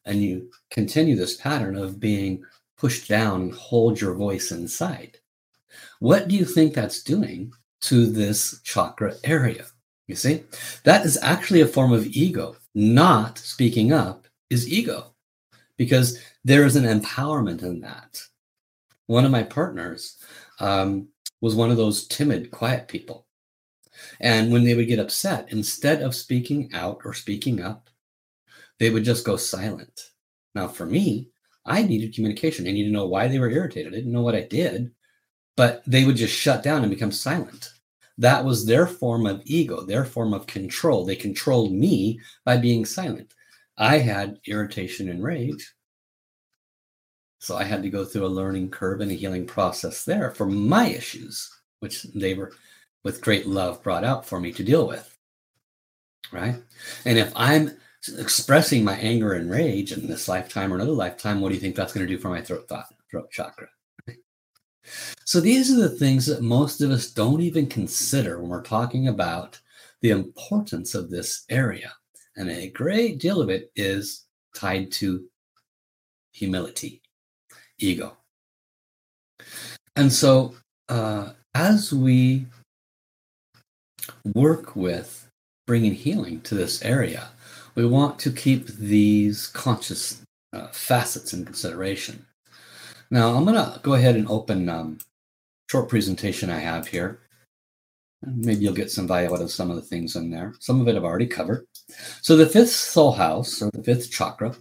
And 0.05 0.21
you 0.21 0.49
continue 0.71 1.15
this 1.15 1.37
pattern 1.37 1.75
of 1.75 1.99
being 1.99 2.43
pushed 2.77 3.07
down 3.07 3.41
and 3.41 3.53
hold 3.53 3.99
your 3.99 4.13
voice 4.13 4.51
inside. 4.51 5.17
What 5.99 6.27
do 6.27 6.35
you 6.35 6.45
think 6.45 6.73
that's 6.73 7.03
doing 7.03 7.51
to 7.81 8.05
this 8.05 8.61
chakra 8.63 9.15
area? 9.23 9.65
You 10.07 10.15
see, 10.15 10.43
that 10.83 11.05
is 11.05 11.19
actually 11.21 11.61
a 11.61 11.67
form 11.67 11.91
of 11.91 12.07
ego. 12.07 12.55
Not 12.73 13.37
speaking 13.37 13.91
up 13.91 14.27
is 14.49 14.71
ego 14.71 15.13
because 15.77 16.19
there 16.43 16.65
is 16.65 16.75
an 16.75 16.85
empowerment 16.85 17.61
in 17.61 17.81
that 17.81 18.21
one 19.09 19.25
of 19.25 19.31
my 19.31 19.41
partners 19.41 20.17
um, 20.59 21.07
was 21.41 21.55
one 21.55 21.71
of 21.71 21.77
those 21.77 22.05
timid, 22.07 22.51
quiet 22.51 22.87
people. 22.87 23.25
And 24.19 24.51
when 24.51 24.63
they 24.63 24.75
would 24.75 24.87
get 24.87 24.99
upset, 24.99 25.51
instead 25.51 26.01
of 26.01 26.15
speaking 26.15 26.69
out 26.73 27.01
or 27.05 27.13
speaking 27.13 27.61
up, 27.61 27.89
they 28.79 28.89
would 28.89 29.03
just 29.03 29.25
go 29.25 29.37
silent. 29.37 30.11
Now, 30.55 30.67
for 30.67 30.85
me, 30.85 31.29
I 31.65 31.83
needed 31.83 32.15
communication. 32.15 32.67
I 32.67 32.71
needed 32.71 32.89
to 32.89 32.93
know 32.93 33.07
why 33.07 33.27
they 33.27 33.39
were 33.39 33.49
irritated. 33.49 33.93
I 33.93 33.97
didn't 33.97 34.11
know 34.11 34.21
what 34.21 34.35
I 34.35 34.41
did, 34.41 34.91
but 35.55 35.83
they 35.85 36.05
would 36.05 36.15
just 36.15 36.33
shut 36.33 36.63
down 36.63 36.81
and 36.81 36.89
become 36.89 37.11
silent. 37.11 37.69
That 38.17 38.43
was 38.43 38.65
their 38.65 38.87
form 38.87 39.25
of 39.25 39.41
ego, 39.45 39.85
their 39.85 40.03
form 40.03 40.33
of 40.33 40.47
control. 40.47 41.05
They 41.05 41.15
controlled 41.15 41.71
me 41.71 42.19
by 42.43 42.57
being 42.57 42.85
silent. 42.85 43.33
I 43.77 43.99
had 43.99 44.39
irritation 44.45 45.09
and 45.09 45.23
rage. 45.23 45.73
So 47.39 47.55
I 47.55 47.63
had 47.63 47.81
to 47.83 47.89
go 47.89 48.03
through 48.03 48.25
a 48.25 48.27
learning 48.27 48.71
curve 48.71 48.99
and 48.99 49.09
a 49.09 49.13
healing 49.15 49.45
process 49.45 50.03
there 50.03 50.31
for 50.31 50.45
my 50.45 50.87
issues, 50.87 51.49
which 51.79 52.03
they 52.03 52.33
were 52.33 52.51
with 53.03 53.21
great 53.21 53.47
love 53.47 53.81
brought 53.83 54.03
out 54.03 54.25
for 54.25 54.39
me 54.39 54.51
to 54.53 54.63
deal 54.63 54.87
with. 54.87 55.17
Right. 56.31 56.55
And 57.05 57.17
if 57.17 57.31
I'm 57.35 57.77
expressing 58.17 58.83
my 58.83 58.95
anger 58.95 59.33
and 59.33 59.49
rage 59.49 59.91
in 59.91 60.07
this 60.07 60.27
lifetime 60.27 60.71
or 60.71 60.75
another 60.75 60.91
lifetime, 60.91 61.41
what 61.41 61.49
do 61.49 61.55
you 61.55 61.61
think 61.61 61.75
that's 61.75 61.93
going 61.93 62.05
to 62.05 62.13
do 62.13 62.19
for 62.19 62.29
my 62.29 62.41
throat 62.41 62.67
thought, 62.67 62.93
throat 63.09 63.31
chakra? 63.31 63.67
So 65.25 65.39
these 65.39 65.71
are 65.71 65.79
the 65.79 65.89
things 65.89 66.25
that 66.25 66.41
most 66.41 66.81
of 66.81 66.91
us 66.91 67.11
don't 67.11 67.41
even 67.41 67.67
consider 67.67 68.39
when 68.39 68.49
we're 68.49 68.63
talking 68.63 69.07
about 69.07 69.59
the 70.01 70.09
importance 70.11 70.95
of 70.95 71.09
this 71.09 71.45
area. 71.49 71.93
And 72.35 72.49
a 72.49 72.69
great 72.69 73.19
deal 73.19 73.41
of 73.41 73.49
it 73.49 73.71
is 73.75 74.25
tied 74.55 74.91
to 74.93 75.25
humility 76.31 77.01
ego. 77.77 78.17
And 79.95 80.11
so, 80.11 80.55
uh, 80.87 81.33
as 81.53 81.93
we 81.93 82.45
work 84.33 84.75
with 84.75 85.27
bringing 85.67 85.93
healing 85.93 86.41
to 86.41 86.55
this 86.55 86.83
area, 86.83 87.29
we 87.75 87.85
want 87.85 88.19
to 88.19 88.31
keep 88.31 88.67
these 88.67 89.47
conscious 89.47 90.21
uh, 90.53 90.67
facets 90.67 91.33
in 91.33 91.45
consideration. 91.45 92.25
Now, 93.11 93.35
I'm 93.35 93.45
going 93.45 93.55
to 93.55 93.79
go 93.81 93.93
ahead 93.93 94.15
and 94.15 94.27
open 94.29 94.69
um, 94.69 94.99
short 95.69 95.89
presentation 95.89 96.49
I 96.49 96.59
have 96.59 96.87
here. 96.87 97.19
Maybe 98.21 98.63
you'll 98.63 98.73
get 98.73 98.91
some 98.91 99.07
value 99.07 99.33
out 99.33 99.41
of 99.41 99.51
some 99.51 99.69
of 99.69 99.77
the 99.77 99.81
things 99.81 100.15
in 100.15 100.29
there. 100.29 100.53
Some 100.59 100.81
of 100.81 100.87
it 100.87 100.95
I've 100.95 101.05
already 101.05 101.27
covered. 101.27 101.65
So, 102.21 102.35
the 102.35 102.45
fifth 102.45 102.71
soul 102.71 103.13
house, 103.13 103.61
or 103.61 103.71
the 103.71 103.81
fifth 103.81 104.11
chakra, 104.11 104.55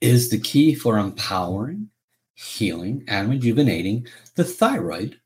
is 0.00 0.28
the 0.28 0.38
key 0.38 0.74
for 0.74 0.98
empowering 0.98 1.88
healing 2.34 3.04
and 3.08 3.30
rejuvenating 3.30 4.06
the 4.36 4.44
thyroid, 4.44 5.18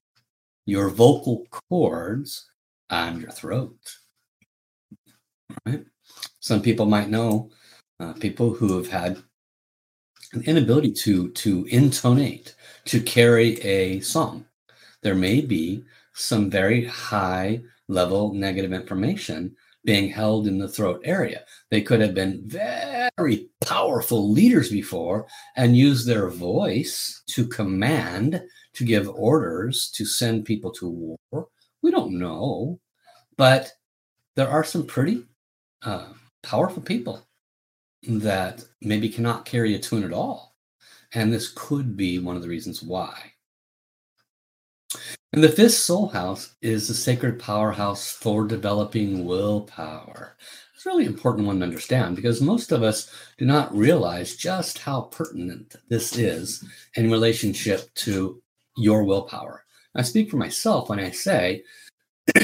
your 0.64 0.88
vocal 0.88 1.46
cords, 1.68 2.48
and 2.90 3.20
your 3.20 3.30
throat. 3.30 3.76
Right? 5.66 5.84
Some 6.40 6.62
people 6.62 6.86
might 6.86 7.08
know 7.08 7.50
uh, 8.00 8.12
people 8.14 8.52
who 8.52 8.76
have 8.76 8.88
had 8.88 9.22
an 10.32 10.42
inability 10.44 10.92
to 10.92 11.30
to 11.30 11.66
intonate, 11.70 12.54
to 12.86 13.00
carry 13.00 13.60
a 13.60 14.00
song. 14.00 14.46
There 15.02 15.14
may 15.14 15.40
be 15.40 15.84
some 16.14 16.50
very 16.50 16.84
high 16.84 17.62
level 17.88 18.32
negative 18.32 18.72
information 18.72 19.56
being 19.84 20.08
held 20.08 20.46
in 20.46 20.58
the 20.58 20.68
throat 20.68 21.00
area. 21.04 21.44
They 21.70 21.82
could 21.82 22.00
have 22.00 22.14
been 22.14 22.42
very 22.46 23.50
powerful 23.64 24.30
leaders 24.30 24.70
before 24.70 25.26
and 25.56 25.76
used 25.76 26.06
their 26.06 26.28
voice 26.28 27.22
to 27.30 27.46
command, 27.46 28.42
to 28.74 28.84
give 28.84 29.08
orders, 29.08 29.90
to 29.96 30.04
send 30.04 30.44
people 30.44 30.70
to 30.72 30.88
war. 31.32 31.48
We 31.82 31.90
don't 31.90 32.18
know. 32.18 32.80
But 33.36 33.72
there 34.36 34.48
are 34.48 34.64
some 34.64 34.86
pretty 34.86 35.24
uh, 35.82 36.12
powerful 36.42 36.82
people 36.82 37.26
that 38.08 38.64
maybe 38.80 39.08
cannot 39.08 39.44
carry 39.44 39.74
a 39.74 39.78
tune 39.78 40.04
at 40.04 40.12
all. 40.12 40.56
And 41.14 41.32
this 41.32 41.52
could 41.54 41.96
be 41.96 42.18
one 42.18 42.36
of 42.36 42.42
the 42.42 42.48
reasons 42.48 42.82
why. 42.82 43.32
And 45.32 45.42
the 45.42 45.48
fifth 45.48 45.74
soul 45.74 46.08
house 46.08 46.54
is 46.60 46.88
the 46.88 46.94
sacred 46.94 47.38
powerhouse 47.38 48.10
for 48.10 48.46
developing 48.46 49.24
willpower. 49.24 50.36
It's 50.74 50.84
a 50.84 50.90
really 50.90 51.06
important 51.06 51.46
one 51.46 51.60
to 51.60 51.64
understand 51.64 52.16
because 52.16 52.42
most 52.42 52.72
of 52.72 52.82
us 52.82 53.10
do 53.38 53.46
not 53.46 53.74
realize 53.74 54.36
just 54.36 54.78
how 54.78 55.02
pertinent 55.02 55.76
this 55.88 56.16
is 56.18 56.64
in 56.96 57.10
relationship 57.10 57.94
to 57.94 58.42
your 58.76 59.04
willpower. 59.04 59.61
I 59.94 60.02
speak 60.02 60.30
for 60.30 60.36
myself 60.36 60.88
when 60.88 60.98
I 61.00 61.10
say, 61.10 61.64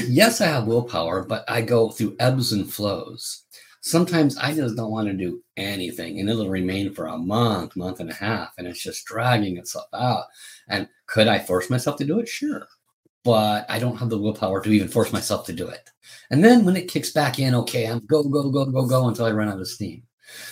yes, 0.06 0.40
I 0.40 0.46
have 0.46 0.66
willpower, 0.66 1.24
but 1.24 1.44
I 1.48 1.62
go 1.62 1.90
through 1.90 2.16
ebbs 2.18 2.52
and 2.52 2.70
flows. 2.70 3.44
sometimes 3.80 4.36
I 4.36 4.54
just 4.54 4.76
don't 4.76 4.90
want 4.90 5.08
to 5.08 5.14
do 5.14 5.42
anything 5.56 6.20
and 6.20 6.28
it'll 6.28 6.48
remain 6.48 6.92
for 6.92 7.06
a 7.06 7.18
month, 7.18 7.76
month 7.76 8.00
and 8.00 8.10
a 8.10 8.14
half, 8.14 8.52
and 8.58 8.66
it's 8.66 8.82
just 8.82 9.04
dragging 9.06 9.56
itself 9.56 9.86
out. 9.94 10.24
And 10.68 10.88
could 11.06 11.28
I 11.28 11.38
force 11.38 11.70
myself 11.70 11.96
to 11.98 12.04
do 12.04 12.18
it? 12.18 12.28
Sure. 12.28 12.66
But 13.24 13.66
I 13.68 13.78
don't 13.78 13.96
have 13.96 14.10
the 14.10 14.18
willpower 14.18 14.62
to 14.62 14.70
even 14.70 14.88
force 14.88 15.12
myself 15.12 15.44
to 15.46 15.52
do 15.52 15.68
it. 15.68 15.90
And 16.30 16.44
then 16.44 16.64
when 16.64 16.76
it 16.76 16.88
kicks 16.88 17.10
back 17.10 17.38
in, 17.38 17.54
okay, 17.54 17.86
I'm 17.86 18.04
go, 18.06 18.22
go, 18.22 18.50
go, 18.50 18.64
go, 18.66 18.86
go 18.86 19.08
until 19.08 19.26
I 19.26 19.32
run 19.32 19.48
out 19.48 19.60
of 19.60 19.68
steam. 19.68 20.02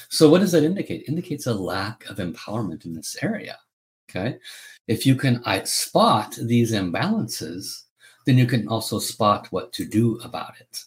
So 0.09 0.29
what 0.29 0.41
does 0.41 0.53
that 0.53 0.65
indicate? 0.65 1.03
It 1.03 1.09
indicates 1.09 1.47
a 1.47 1.55
lack 1.55 2.05
of 2.07 2.17
empowerment 2.17 2.85
in 2.85 2.95
this 2.95 3.17
area. 3.23 3.59
Okay. 4.11 4.39
If 4.89 5.05
you 5.05 5.17
can 5.17 5.43
spot 5.67 6.39
these 6.41 6.73
imbalances, 6.73 7.83
then 8.25 8.39
you 8.39 8.47
can 8.47 8.69
also 8.69 8.99
spot 8.99 9.49
what 9.51 9.73
to 9.75 9.85
do 9.85 10.19
about 10.23 10.55
it. 10.61 10.81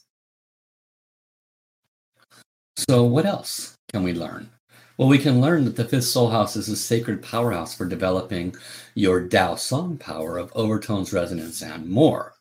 So, 2.89 3.03
what 3.03 3.25
else 3.25 3.75
can 3.91 4.03
we 4.03 4.13
learn? 4.13 4.50
Well, 4.98 5.10
we 5.10 5.18
can 5.18 5.41
learn 5.41 5.65
that 5.65 5.75
the 5.75 5.86
fifth 5.86 6.06
soul 6.06 6.29
house 6.29 6.56
is 6.56 6.70
a 6.70 6.75
sacred 6.75 7.22
powerhouse 7.22 7.74
for 7.74 7.86
developing 7.86 8.56
your 8.96 9.22
Dao 9.22 9.58
song 9.58 9.98
power 9.98 10.38
of 10.38 10.51
overtones, 10.56 11.13
resonance, 11.13 11.62
and 11.62 11.89
more. 11.89 12.34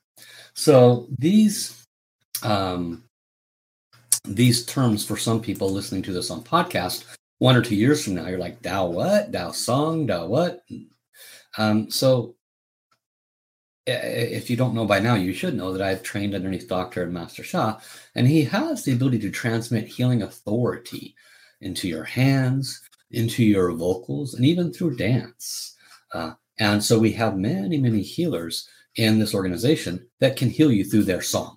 So, 0.55 1.09
these 1.19 1.85
um, 2.43 3.05
these 4.25 4.65
terms 4.67 5.05
for 5.05 5.17
some 5.17 5.41
people 5.41 5.71
listening 5.71 6.03
to 6.03 6.13
this 6.13 6.31
on 6.31 6.43
podcast 6.43 7.05
one 7.39 7.57
or 7.57 7.63
two 7.63 7.77
years 7.77 8.05
from 8.05 8.15
now, 8.15 8.27
you're 8.27 8.39
like, 8.39 8.61
Dao 8.63 8.91
what? 8.91 9.31
Dao 9.31 9.55
song? 9.55 10.07
Dao 10.07 10.29
what? 10.29 10.65
Um, 11.59 11.91
so 11.91 12.37
if 13.87 14.49
you 14.49 14.57
don't 14.57 14.75
know 14.75 14.85
by 14.85 15.01
now, 15.01 15.15
you 15.15 15.33
should 15.33 15.55
know 15.55 15.73
that 15.73 15.83
I've 15.83 16.03
trained 16.03 16.35
underneath 16.35 16.69
Dr. 16.69 17.07
Master 17.07 17.43
Sha, 17.43 17.79
and 18.15 18.27
he 18.27 18.45
has 18.45 18.85
the 18.85 18.93
ability 18.93 19.19
to 19.21 19.31
transmit 19.31 19.89
healing 19.89 20.23
authority 20.23 21.15
into 21.61 21.89
your 21.89 22.05
hands, 22.05 22.83
into 23.11 23.43
your 23.45 23.73
vocals, 23.73 24.35
and 24.35 24.45
even 24.45 24.73
through 24.73 24.97
dance. 24.97 25.75
Uh, 26.13 26.33
and 26.59 26.83
so 26.83 26.99
we 26.99 27.13
have 27.13 27.37
many, 27.37 27.79
many 27.79 28.03
healers 28.03 28.69
in 28.97 29.19
this 29.19 29.35
organization 29.35 30.07
that 30.21 30.37
can 30.37 30.51
heal 30.51 30.71
you 30.71 30.85
through 30.85 31.05
their 31.05 31.23
song. 31.23 31.57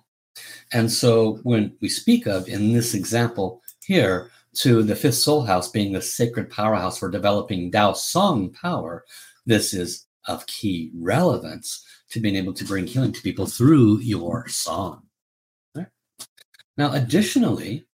And 0.72 0.90
so 0.90 1.38
when 1.42 1.76
we 1.80 1.88
speak 1.88 2.26
of 2.26 2.48
in 2.48 2.72
this 2.72 2.94
example 2.94 3.60
here, 3.84 4.30
to 4.54 4.82
the 4.82 4.94
fifth 4.94 5.14
soul 5.14 5.42
house 5.42 5.70
being 5.70 5.92
the 5.92 6.02
sacred 6.02 6.50
powerhouse 6.50 6.98
for 6.98 7.10
developing 7.10 7.70
Dao 7.70 7.96
song 7.96 8.50
power, 8.50 9.04
this 9.46 9.74
is 9.74 10.06
of 10.28 10.46
key 10.46 10.90
relevance 10.94 11.84
to 12.10 12.20
being 12.20 12.36
able 12.36 12.52
to 12.52 12.64
bring 12.64 12.86
healing 12.86 13.12
to 13.12 13.22
people 13.22 13.46
through 13.46 13.98
your 14.00 14.46
song. 14.48 15.02
Right? 15.74 15.88
Now, 16.76 16.92
additionally, 16.92 17.86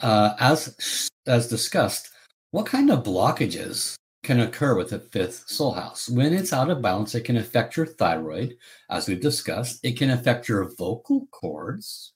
uh, 0.00 0.34
as 0.38 1.10
as 1.26 1.48
discussed, 1.48 2.10
what 2.50 2.66
kind 2.66 2.90
of 2.90 3.04
blockages 3.04 3.96
can 4.22 4.40
occur 4.40 4.74
with 4.74 4.90
the 4.90 5.00
fifth 5.00 5.48
soul 5.48 5.72
house? 5.72 6.08
When 6.08 6.32
it's 6.32 6.52
out 6.52 6.70
of 6.70 6.82
balance, 6.82 7.14
it 7.14 7.24
can 7.24 7.36
affect 7.36 7.76
your 7.76 7.86
thyroid, 7.86 8.56
as 8.90 9.08
we've 9.08 9.20
discussed. 9.20 9.80
It 9.82 9.98
can 9.98 10.10
affect 10.10 10.48
your 10.48 10.74
vocal 10.76 11.26
cords. 11.30 12.14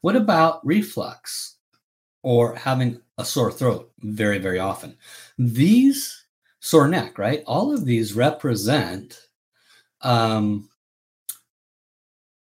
What 0.00 0.16
about 0.16 0.66
reflux 0.66 1.56
or 2.22 2.54
having 2.56 3.00
a 3.18 3.24
sore 3.24 3.52
throat 3.52 3.92
very, 4.00 4.38
very 4.38 4.58
often? 4.58 4.96
These 5.38 6.17
sore 6.68 6.86
neck, 6.86 7.16
right? 7.16 7.42
All 7.46 7.72
of 7.72 7.86
these 7.86 8.12
represent 8.12 9.18
um, 10.02 10.68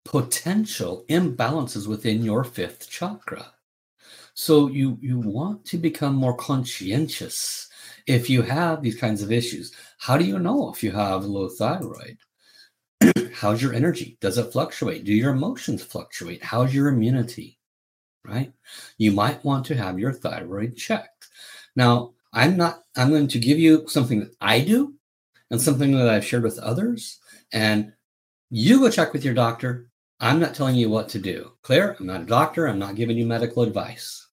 potential 0.04 1.06
imbalances 1.08 1.88
within 1.88 2.22
your 2.22 2.44
fifth 2.44 2.90
chakra. 2.90 3.54
So 4.34 4.68
you 4.68 4.98
you 5.02 5.20
want 5.20 5.64
to 5.68 5.78
become 5.78 6.16
more 6.16 6.36
conscientious 6.36 7.70
if 8.08 8.30
you 8.30 8.42
have 8.42 8.82
these 8.82 9.00
kinds 9.00 9.22
of 9.22 9.32
issues. 9.32 9.74
How 10.00 10.18
do 10.18 10.26
you 10.26 10.38
know 10.38 10.70
if 10.70 10.84
you 10.84 10.92
have 10.92 11.24
low 11.24 11.48
thyroid? 11.48 12.18
How's 13.34 13.62
your 13.62 13.74
energy? 13.74 14.18
Does 14.20 14.38
it 14.38 14.52
fluctuate? 14.52 15.06
Do 15.06 15.14
your 15.14 15.32
emotions 15.32 15.82
fluctuate? 15.82 16.44
How's 16.44 16.76
your 16.76 16.90
immunity? 16.90 17.58
Right? 18.26 18.52
You 18.98 19.14
might 19.14 19.46
want 19.46 19.66
to 19.68 19.78
have 19.78 19.98
your 19.98 20.12
thyroid 20.12 20.76
checked. 20.76 21.30
Now, 21.78 22.16
I'm 22.34 22.58
not, 22.58 22.84
I'm 22.96 23.10
going 23.10 23.28
to 23.30 23.40
give 23.40 23.60
you 23.60 23.88
something 23.88 24.20
that 24.20 24.36
I 24.40 24.62
do 24.62 24.94
and 25.52 25.62
something 25.62 25.92
that 25.94 26.10
I've 26.10 26.26
shared 26.26 26.44
with 26.44 26.60
others. 26.60 27.20
And 27.52 27.94
you 28.50 28.80
go 28.80 28.90
check 28.90 29.14
with 29.14 29.26
your 29.26 29.34
doctor. 29.34 29.90
I'm 30.20 30.40
not 30.40 30.54
telling 30.54 30.76
you 30.76 30.90
what 30.90 31.10
to 31.10 31.20
do. 31.20 31.52
Clear? 31.64 31.96
I'm 32.00 32.06
not 32.06 32.22
a 32.22 32.26
doctor. 32.26 32.68
I'm 32.68 32.80
not 32.80 32.96
giving 32.96 33.18
you 33.18 33.26
medical 33.26 33.64
advice. 33.64 34.28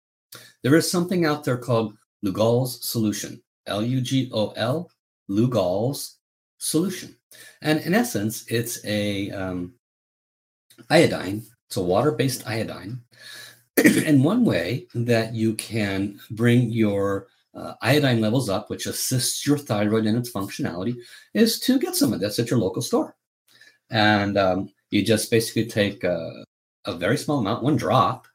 There 0.62 0.74
is 0.74 0.90
something 0.90 1.24
out 1.24 1.44
there 1.44 1.58
called 1.58 1.94
Lugol's 2.24 2.88
solution. 2.88 3.40
L 3.66 3.82
U 3.82 4.00
G 4.00 4.30
O 4.32 4.50
L, 4.50 4.90
Lugol's 5.30 6.18
solution. 6.58 7.16
And 7.62 7.80
in 7.80 7.94
essence, 7.94 8.44
it's 8.48 8.84
a 8.84 9.30
um, 9.30 9.74
iodine. 10.90 11.42
It's 11.68 11.76
a 11.76 11.82
water-based 11.82 12.46
iodine. 12.46 13.00
and 13.84 14.24
one 14.24 14.44
way 14.44 14.86
that 14.94 15.34
you 15.34 15.54
can 15.54 16.18
bring 16.30 16.70
your 16.70 17.26
uh, 17.56 17.74
iodine 17.80 18.20
levels 18.20 18.48
up, 18.48 18.68
which 18.68 18.86
assists 18.86 19.46
your 19.46 19.58
thyroid 19.58 20.06
in 20.06 20.16
its 20.16 20.30
functionality, 20.30 20.96
is 21.34 21.58
to 21.60 21.78
get 21.78 21.96
some 21.96 22.12
of 22.12 22.20
this 22.20 22.38
at 22.38 22.50
your 22.50 22.58
local 22.58 22.82
store. 22.82 23.16
And 23.90 24.36
um, 24.36 24.68
you 24.90 25.02
just 25.04 25.30
basically 25.30 25.66
take 25.66 26.04
a, 26.04 26.44
a, 26.84 26.94
very 26.94 27.16
small 27.16 27.38
amount, 27.38 27.62
one 27.62 27.76
drop, 27.76 28.26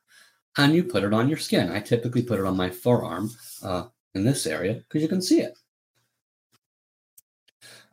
and 0.58 0.74
you 0.74 0.84
put 0.84 1.04
it 1.04 1.14
on 1.14 1.30
your 1.30 1.38
skin. 1.38 1.72
I 1.72 1.80
typically 1.80 2.24
put 2.24 2.40
it 2.40 2.46
on 2.46 2.58
my 2.58 2.70
forearm 2.70 3.32
uh, 3.64 3.86
in 4.16 4.24
this 4.24 4.48
area 4.48 4.76
because 4.76 5.02
you 5.02 5.08
can 5.08 5.22
see 5.22 5.42
it. 5.42 5.58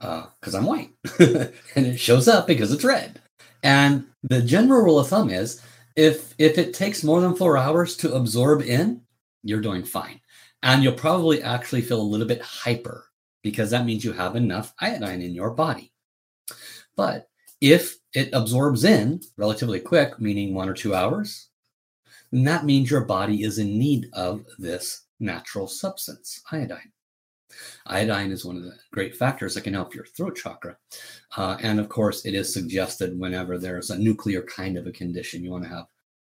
Because 0.01 0.55
uh, 0.55 0.59
I'm 0.59 0.67
white 0.67 0.91
and 1.19 1.87
it 1.87 1.99
shows 1.99 2.29
up 2.29 2.47
because 2.47 2.73
it's 2.73 2.85
red. 2.85 3.21
And 3.65 4.07
the 4.23 4.41
general 4.41 4.83
rule 4.83 5.01
of 5.01 5.09
thumb 5.09 5.31
is 5.31 5.61
if 5.97 6.33
if 6.39 6.57
it 6.59 6.75
takes 6.75 7.03
more 7.03 7.21
than 7.21 7.35
four 7.35 7.59
hours 7.59 7.97
to 7.99 8.15
absorb 8.15 8.63
in, 8.63 9.03
you're 9.43 9.61
doing 9.61 9.83
fine. 9.83 10.21
And 10.63 10.83
you'll 10.83 10.95
probably 10.95 11.43
actually 11.43 11.83
feel 11.83 12.01
a 12.01 12.03
little 12.03 12.27
bit 12.27 12.43
hyper 12.43 13.07
because 13.43 13.71
that 13.71 13.85
means 13.85 14.05
you 14.05 14.13
have 14.13 14.37
enough 14.37 14.75
iodine 14.81 15.23
in 15.23 15.35
your 15.35 15.51
body. 15.51 15.93
But 16.97 17.29
if 17.61 17.97
it 18.15 18.31
absorbs 18.33 18.85
in 18.85 19.21
relatively 19.37 19.81
quick, 19.81 20.21
meaning 20.21 20.55
one 20.55 20.69
or 20.69 20.75
two 20.75 20.95
hours, 20.95 21.49
then 22.33 22.45
that 22.45 22.65
means 22.65 22.91
your 22.91 23.05
body 23.05 23.43
is 23.43 23.59
in 23.59 23.79
need 23.79 24.09
of 24.13 24.45
this 24.59 25.07
natural 25.21 25.67
substance, 25.67 26.43
iodine. 26.51 26.93
Iodine 27.87 28.31
is 28.31 28.45
one 28.45 28.57
of 28.57 28.63
the 28.63 28.77
great 28.93 29.17
factors 29.17 29.55
that 29.55 29.65
can 29.65 29.75
help 29.75 29.95
your 29.95 30.05
throat 30.05 30.37
chakra. 30.37 30.77
Uh, 31.37 31.57
and 31.61 31.81
of 31.81 31.89
course, 31.89 32.25
it 32.27 32.35
is 32.35 32.53
suggested 32.53 33.19
whenever 33.19 33.59
there's 33.59 33.91
a 33.91 33.99
nuclear 33.99 34.43
kind 34.43 34.77
of 34.77 34.87
a 34.87 34.93
condition, 34.93 35.43
you 35.43 35.51
want 35.51 35.65
to 35.65 35.71
have 35.71 35.87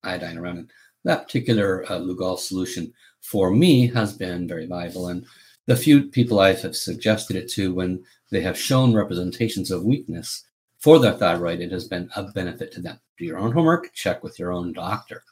iodine 0.04 0.38
around 0.38 0.58
it. 0.58 0.68
That 1.04 1.26
particular 1.28 1.84
uh, 1.86 2.00
Lugol 2.00 2.40
solution 2.40 2.94
for 3.24 3.50
me 3.50 3.88
has 3.88 4.14
been 4.14 4.48
very 4.48 4.68
viable. 4.68 5.08
And 5.08 5.26
the 5.66 5.76
few 5.76 6.04
people 6.04 6.40
I 6.40 6.54
have 6.54 6.76
suggested 6.76 7.36
it 7.36 7.50
to 7.52 7.74
when 7.74 8.04
they 8.30 8.42
have 8.42 8.58
shown 8.58 8.94
representations 8.94 9.72
of 9.72 9.84
weakness 9.84 10.46
for 10.78 11.00
their 11.00 11.14
thyroid, 11.14 11.62
it 11.62 11.72
has 11.72 11.88
been 11.88 12.10
a 12.16 12.24
benefit 12.24 12.72
to 12.74 12.82
them. 12.82 13.00
Do 13.18 13.26
your 13.26 13.40
own 13.40 13.54
homework, 13.54 13.94
check 13.94 14.24
with 14.24 14.38
your 14.38 14.52
own 14.52 14.74
doctor. 14.74 15.24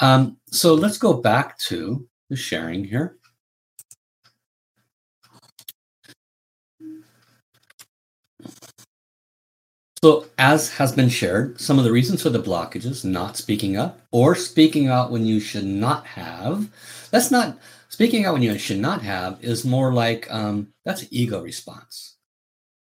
Um, 0.00 0.36
so 0.46 0.74
let's 0.74 0.98
go 0.98 1.12
back 1.12 1.58
to 1.60 2.06
the 2.30 2.36
sharing 2.36 2.84
here. 2.84 3.16
So, 10.02 10.26
as 10.38 10.70
has 10.74 10.92
been 10.92 11.08
shared, 11.08 11.60
some 11.60 11.78
of 11.78 11.84
the 11.84 11.90
reasons 11.90 12.22
for 12.22 12.30
the 12.30 12.42
blockages 12.42 13.04
not 13.04 13.36
speaking 13.36 13.76
up 13.76 14.00
or 14.12 14.36
speaking 14.36 14.86
out 14.86 15.10
when 15.10 15.26
you 15.26 15.40
should 15.40 15.64
not 15.64 16.06
have. 16.06 16.68
That's 17.10 17.32
not 17.32 17.58
speaking 17.88 18.24
out 18.24 18.34
when 18.34 18.42
you 18.42 18.56
should 18.58 18.78
not 18.78 19.02
have, 19.02 19.42
is 19.42 19.64
more 19.64 19.92
like 19.92 20.32
um, 20.32 20.68
that's 20.84 21.02
an 21.02 21.08
ego 21.10 21.42
response, 21.42 22.16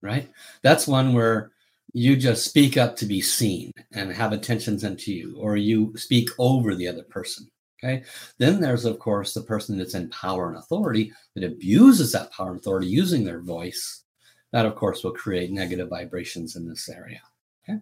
right? 0.02 0.30
That's 0.62 0.88
one 0.88 1.14
where 1.14 1.52
you 1.94 2.18
just 2.18 2.44
speak 2.44 2.76
up 2.76 2.98
to 2.98 3.06
be 3.06 3.22
seen 3.22 3.72
and 3.94 4.12
have 4.12 4.34
attention 4.34 4.78
sent 4.78 5.00
to 5.02 5.14
you, 5.14 5.38
or 5.40 5.56
you 5.56 5.94
speak 5.96 6.30
over 6.38 6.76
the 6.76 6.88
other 6.88 7.04
person. 7.04 7.48
Okay. 7.82 8.04
Then 8.40 8.60
there's, 8.60 8.84
of 8.84 9.00
course, 9.00 9.34
the 9.34 9.42
person 9.42 9.78
that's 9.78 9.96
in 9.96 10.10
power 10.10 10.50
and 10.50 10.58
authority 10.58 11.14
that 11.36 11.46
abuses 11.46 12.12
that 12.12 12.30
power 12.34 12.52
and 12.52 12.60
authority 12.60 12.88
using 12.88 13.24
their 13.24 13.40
voice 13.40 14.04
that, 14.52 14.66
of 14.66 14.76
course, 14.76 15.04
will 15.04 15.12
create 15.12 15.52
negative 15.52 15.90
vibrations 15.90 16.56
in 16.56 16.68
this 16.68 16.90
area. 16.90 17.22
Okay. 17.64 17.80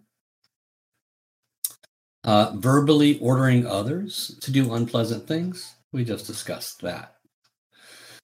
Uh, 2.24 2.52
verbally 2.56 3.18
ordering 3.20 3.66
others 3.66 4.38
to 4.40 4.50
do 4.50 4.74
unpleasant 4.74 5.26
things. 5.26 5.74
We 5.92 6.04
just 6.04 6.26
discussed 6.26 6.80
that. 6.82 7.14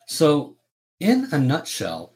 So, 0.07 0.57
in 1.01 1.29
a 1.33 1.39
nutshell, 1.39 2.15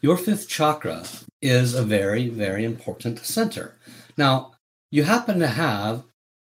your 0.00 0.16
fifth 0.16 0.48
chakra 0.48 1.04
is 1.40 1.74
a 1.74 1.84
very, 1.84 2.28
very 2.28 2.64
important 2.64 3.20
center. 3.20 3.78
Now, 4.16 4.54
you 4.90 5.04
happen 5.04 5.38
to 5.38 5.46
have 5.46 6.02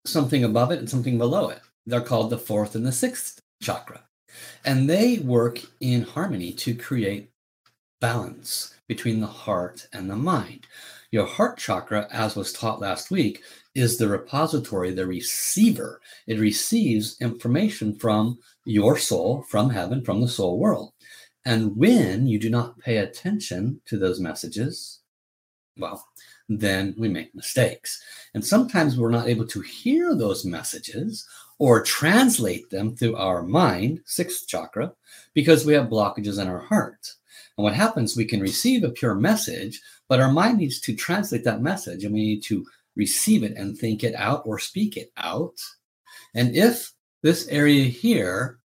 something 0.06 0.44
above 0.44 0.72
it 0.72 0.80
and 0.80 0.90
something 0.90 1.18
below 1.18 1.50
it. 1.50 1.62
They're 1.86 2.02
called 2.02 2.30
the 2.30 2.38
fourth 2.38 2.76
and 2.76 2.86
the 2.86 2.92
sixth 2.92 3.42
chakra. 3.62 4.04
And 4.64 4.88
they 4.88 5.18
work 5.18 5.62
in 5.80 6.04
harmony 6.04 6.54
to 6.54 6.76
create 6.76 7.32
balance 8.00 8.76
between 8.88 9.20
the 9.20 9.28
heart 9.28 9.88
and 9.94 10.10
the 10.10 10.16
mind. 10.16 10.68
Your 11.12 11.26
heart 11.26 11.58
chakra, 11.58 12.08
as 12.12 12.36
was 12.36 12.54
taught 12.54 12.80
last 12.80 13.10
week, 13.10 13.42
is 13.76 13.98
the 13.98 14.08
repository, 14.08 14.92
the 14.92 15.08
receiver. 15.08 16.02
It 16.28 16.40
receives 16.40 17.20
information 17.20 17.96
from 17.96 18.40
your 18.66 18.98
soul, 18.98 19.44
from 19.50 19.70
heaven, 19.70 20.04
from 20.04 20.22
the 20.22 20.28
soul 20.28 20.60
world. 20.60 20.94
And 21.46 21.76
when 21.76 22.28
you 22.28 22.40
do 22.40 22.50
not 22.50 22.80
pay 22.80 22.98
attention 22.98 23.82
to 23.86 23.98
those 23.98 24.20
messages, 24.20 25.00
well, 25.78 26.06
then 26.50 26.94
we 26.98 27.08
make 27.08 27.34
mistakes. 27.34 28.04
And 28.34 28.44
sometimes 28.44 28.98
we're 28.98 29.10
not 29.12 29.28
able 29.28 29.48
to 29.48 29.62
hear 29.62 30.16
those 30.16 30.46
messages 30.46 31.28
or 31.58 31.84
translate 31.84 32.70
them 32.70 32.96
through 32.96 33.16
our 33.16 33.44
mind, 33.44 34.02
sixth 34.06 34.48
chakra, 34.48 34.94
because 35.34 35.66
we 35.66 35.74
have 35.74 35.88
blockages 35.90 36.42
in 36.42 36.48
our 36.48 36.60
heart. 36.60 37.14
And 37.60 37.66
what 37.66 37.74
happens, 37.74 38.16
we 38.16 38.24
can 38.24 38.40
receive 38.40 38.86
a 38.86 38.90
pure 38.90 39.16
message, 39.16 39.82
but 40.08 40.22
our 40.22 40.32
mind 40.32 40.60
needs 40.60 40.80
to 40.80 40.96
translate 40.96 41.44
that 41.44 41.62
message 41.62 42.06
and 42.06 42.14
we 42.14 42.22
need 42.22 42.44
to 42.44 42.66
receive 42.96 43.44
it 43.44 43.58
and 43.58 43.78
think 43.78 44.02
it 44.02 44.16
out 44.16 44.44
or 44.46 44.60
speak 44.60 44.96
it 44.96 45.12
out. 45.18 45.56
And 46.34 46.56
if 46.56 46.94
this 47.22 47.50
area 47.50 47.84
here 47.84 48.60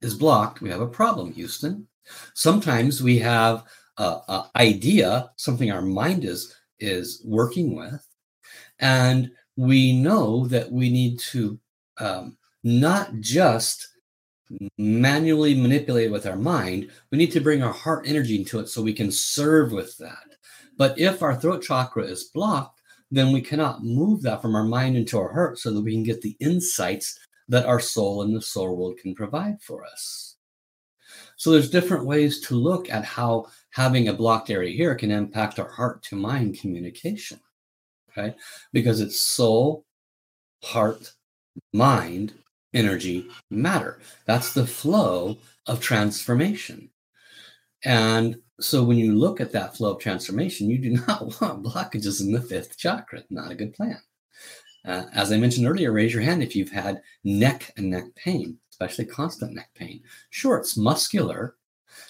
is 0.00 0.14
blocked, 0.14 0.62
we 0.62 0.70
have 0.70 0.80
a 0.80 0.86
problem, 0.86 1.34
Houston. 1.34 1.86
Sometimes 2.32 3.02
we 3.02 3.18
have 3.18 3.62
an 3.98 4.44
idea, 4.56 5.30
something 5.36 5.70
our 5.70 5.82
mind 5.82 6.24
is 6.24 6.56
is 6.78 7.22
working 7.26 7.76
with, 7.76 8.02
and 8.78 9.30
we 9.56 9.92
know 9.92 10.46
that 10.46 10.72
we 10.72 10.88
need 10.88 11.18
to 11.18 11.60
um, 11.98 12.38
not 12.64 13.20
just 13.20 13.86
manually 14.78 15.54
manipulate 15.54 16.10
with 16.10 16.26
our 16.26 16.36
mind. 16.36 16.90
We 17.10 17.18
need 17.18 17.32
to 17.32 17.40
bring 17.40 17.62
our 17.62 17.72
heart 17.72 18.06
energy 18.06 18.36
into 18.36 18.58
it 18.58 18.68
so 18.68 18.82
we 18.82 18.92
can 18.92 19.10
serve 19.10 19.72
with 19.72 19.96
that. 19.98 20.24
But 20.76 20.98
if 20.98 21.22
our 21.22 21.36
throat 21.36 21.62
chakra 21.62 22.04
is 22.04 22.30
blocked, 22.34 22.80
then 23.10 23.32
we 23.32 23.40
cannot 23.40 23.84
move 23.84 24.22
that 24.22 24.40
from 24.40 24.54
our 24.54 24.64
mind 24.64 24.96
into 24.96 25.18
our 25.18 25.32
heart 25.32 25.58
so 25.58 25.72
that 25.72 25.82
we 25.82 25.92
can 25.92 26.02
get 26.02 26.22
the 26.22 26.36
insights 26.40 27.18
that 27.48 27.66
our 27.66 27.80
soul 27.80 28.22
and 28.22 28.34
the 28.34 28.40
soul 28.40 28.76
world 28.76 28.98
can 28.98 29.14
provide 29.14 29.60
for 29.60 29.84
us. 29.84 30.36
So 31.36 31.50
there's 31.50 31.70
different 31.70 32.06
ways 32.06 32.40
to 32.42 32.54
look 32.54 32.90
at 32.90 33.04
how 33.04 33.46
having 33.70 34.08
a 34.08 34.12
blocked 34.12 34.50
area 34.50 34.76
here 34.76 34.94
can 34.94 35.10
impact 35.10 35.58
our 35.58 35.68
heart 35.68 36.02
to 36.04 36.16
mind 36.16 36.60
communication. 36.60 37.40
Okay? 38.10 38.34
Because 38.72 39.00
it's 39.00 39.20
soul, 39.20 39.84
heart, 40.62 41.12
mind, 41.72 42.34
energy, 42.74 43.28
matter. 43.50 44.00
That's 44.26 44.52
the 44.52 44.66
flow 44.66 45.38
of 45.66 45.80
transformation. 45.80 46.90
And 47.84 48.36
so 48.60 48.84
when 48.84 48.98
you 48.98 49.14
look 49.14 49.40
at 49.40 49.52
that 49.52 49.76
flow 49.76 49.94
of 49.94 50.00
transformation, 50.00 50.68
you 50.70 50.78
do 50.78 50.90
not 51.08 51.40
want 51.40 51.64
blockages 51.64 52.20
in 52.20 52.32
the 52.32 52.42
fifth 52.42 52.76
chakra. 52.76 53.24
Not 53.30 53.50
a 53.50 53.54
good 53.54 53.74
plan. 53.74 54.00
Uh, 54.84 55.04
as 55.12 55.30
I 55.30 55.36
mentioned 55.36 55.66
earlier, 55.66 55.92
raise 55.92 56.12
your 56.12 56.22
hand 56.22 56.42
if 56.42 56.56
you've 56.56 56.70
had 56.70 57.02
neck 57.24 57.72
and 57.76 57.90
neck 57.90 58.14
pain 58.16 58.58
especially 58.80 59.04
constant 59.04 59.54
neck 59.54 59.70
pain. 59.74 60.02
Sure, 60.30 60.56
it's 60.56 60.76
muscular, 60.76 61.56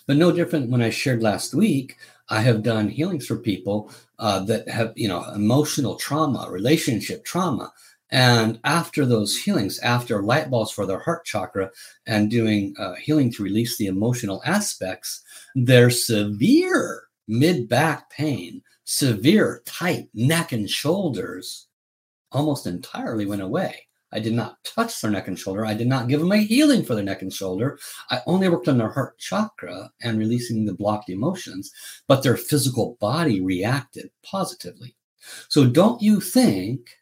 but 0.06 0.16
no 0.16 0.30
different 0.30 0.70
when 0.70 0.82
I 0.82 0.90
shared 0.90 1.22
last 1.22 1.54
week. 1.54 1.96
I 2.28 2.40
have 2.42 2.62
done 2.62 2.88
healings 2.88 3.26
for 3.26 3.36
people 3.36 3.90
uh, 4.20 4.40
that 4.44 4.68
have, 4.68 4.92
you 4.94 5.08
know, 5.08 5.24
emotional 5.34 5.96
trauma, 5.96 6.46
relationship 6.48 7.24
trauma. 7.24 7.72
And 8.12 8.58
after 8.64 9.06
those 9.06 9.36
healings, 9.36 9.78
after 9.80 10.22
light 10.22 10.50
balls 10.50 10.72
for 10.72 10.84
their 10.84 10.98
heart 10.98 11.24
chakra 11.24 11.70
and 12.06 12.30
doing 12.30 12.74
uh, 12.78 12.94
healing 12.94 13.32
to 13.32 13.42
release 13.42 13.76
the 13.76 13.86
emotional 13.86 14.42
aspects, 14.44 15.22
their 15.54 15.90
severe 15.90 17.04
mid 17.28 17.68
back 17.68 18.10
pain, 18.10 18.62
severe 18.84 19.62
tight 19.64 20.08
neck 20.12 20.52
and 20.52 20.68
shoulders 20.68 21.68
almost 22.32 22.66
entirely 22.66 23.26
went 23.26 23.42
away. 23.42 23.86
I 24.12 24.18
did 24.18 24.32
not 24.32 24.62
touch 24.64 25.00
their 25.00 25.10
neck 25.10 25.28
and 25.28 25.38
shoulder. 25.38 25.64
I 25.64 25.74
did 25.74 25.86
not 25.86 26.08
give 26.08 26.18
them 26.18 26.32
a 26.32 26.38
healing 26.38 26.84
for 26.84 26.96
their 26.96 27.04
neck 27.04 27.22
and 27.22 27.32
shoulder. 27.32 27.78
I 28.10 28.20
only 28.26 28.48
worked 28.48 28.66
on 28.66 28.78
their 28.78 28.90
heart 28.90 29.18
chakra 29.18 29.90
and 30.02 30.18
releasing 30.18 30.64
the 30.64 30.74
blocked 30.74 31.10
emotions, 31.10 31.72
but 32.08 32.22
their 32.24 32.36
physical 32.36 32.96
body 33.00 33.40
reacted 33.40 34.10
positively. 34.24 34.96
So 35.48 35.66
don't 35.66 36.02
you 36.02 36.20
think 36.20 36.96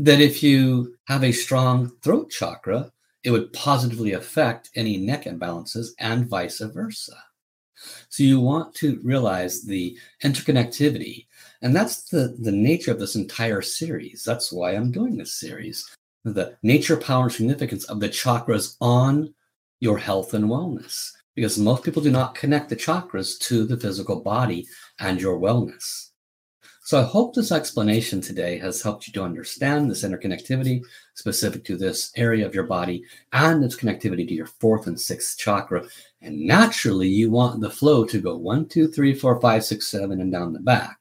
that 0.00 0.20
if 0.20 0.42
you 0.42 0.96
have 1.08 1.22
a 1.22 1.32
strong 1.32 1.92
throat 2.02 2.30
chakra, 2.30 2.90
it 3.22 3.30
would 3.30 3.52
positively 3.52 4.12
affect 4.12 4.70
any 4.74 4.96
neck 4.96 5.24
imbalances 5.24 5.88
and 5.98 6.26
vice 6.26 6.60
versa? 6.60 7.16
So 8.08 8.22
you 8.22 8.40
want 8.40 8.74
to 8.76 8.98
realize 9.02 9.62
the 9.62 9.96
interconnectivity. 10.24 11.26
And 11.60 11.76
that's 11.76 12.04
the, 12.04 12.36
the 12.40 12.52
nature 12.52 12.92
of 12.92 12.98
this 12.98 13.14
entire 13.14 13.60
series. 13.60 14.22
That's 14.24 14.50
why 14.50 14.72
I'm 14.72 14.90
doing 14.90 15.16
this 15.16 15.34
series 15.34 15.86
the 16.24 16.54
nature, 16.62 16.98
power, 16.98 17.24
and 17.24 17.32
significance 17.32 17.84
of 17.84 17.98
the 17.98 18.08
chakras 18.08 18.76
on 18.80 19.34
your 19.80 19.96
health 19.96 20.34
and 20.34 20.44
wellness. 20.46 21.12
Because 21.34 21.58
most 21.58 21.82
people 21.82 22.02
do 22.02 22.10
not 22.10 22.34
connect 22.34 22.68
the 22.68 22.76
chakras 22.76 23.38
to 23.40 23.64
the 23.64 23.78
physical 23.78 24.20
body 24.20 24.66
and 24.98 25.20
your 25.20 25.38
wellness. 25.38 26.09
So 26.90 26.98
I 26.98 27.04
hope 27.04 27.36
this 27.36 27.52
explanation 27.52 28.20
today 28.20 28.58
has 28.58 28.82
helped 28.82 29.06
you 29.06 29.12
to 29.12 29.22
understand 29.22 29.88
this 29.88 30.02
interconnectivity 30.02 30.82
specific 31.14 31.62
to 31.66 31.76
this 31.76 32.10
area 32.16 32.44
of 32.44 32.52
your 32.52 32.64
body 32.64 33.04
and 33.32 33.62
its 33.62 33.76
connectivity 33.76 34.26
to 34.26 34.34
your 34.34 34.46
fourth 34.48 34.88
and 34.88 35.00
sixth 35.00 35.38
chakra. 35.38 35.84
And 36.20 36.36
naturally, 36.40 37.06
you 37.06 37.30
want 37.30 37.60
the 37.60 37.70
flow 37.70 38.04
to 38.06 38.20
go 38.20 38.36
one, 38.36 38.66
two, 38.66 38.88
three, 38.88 39.14
four, 39.14 39.40
five, 39.40 39.64
six, 39.64 39.86
seven, 39.86 40.20
and 40.20 40.32
down 40.32 40.52
the 40.52 40.58
back. 40.58 40.98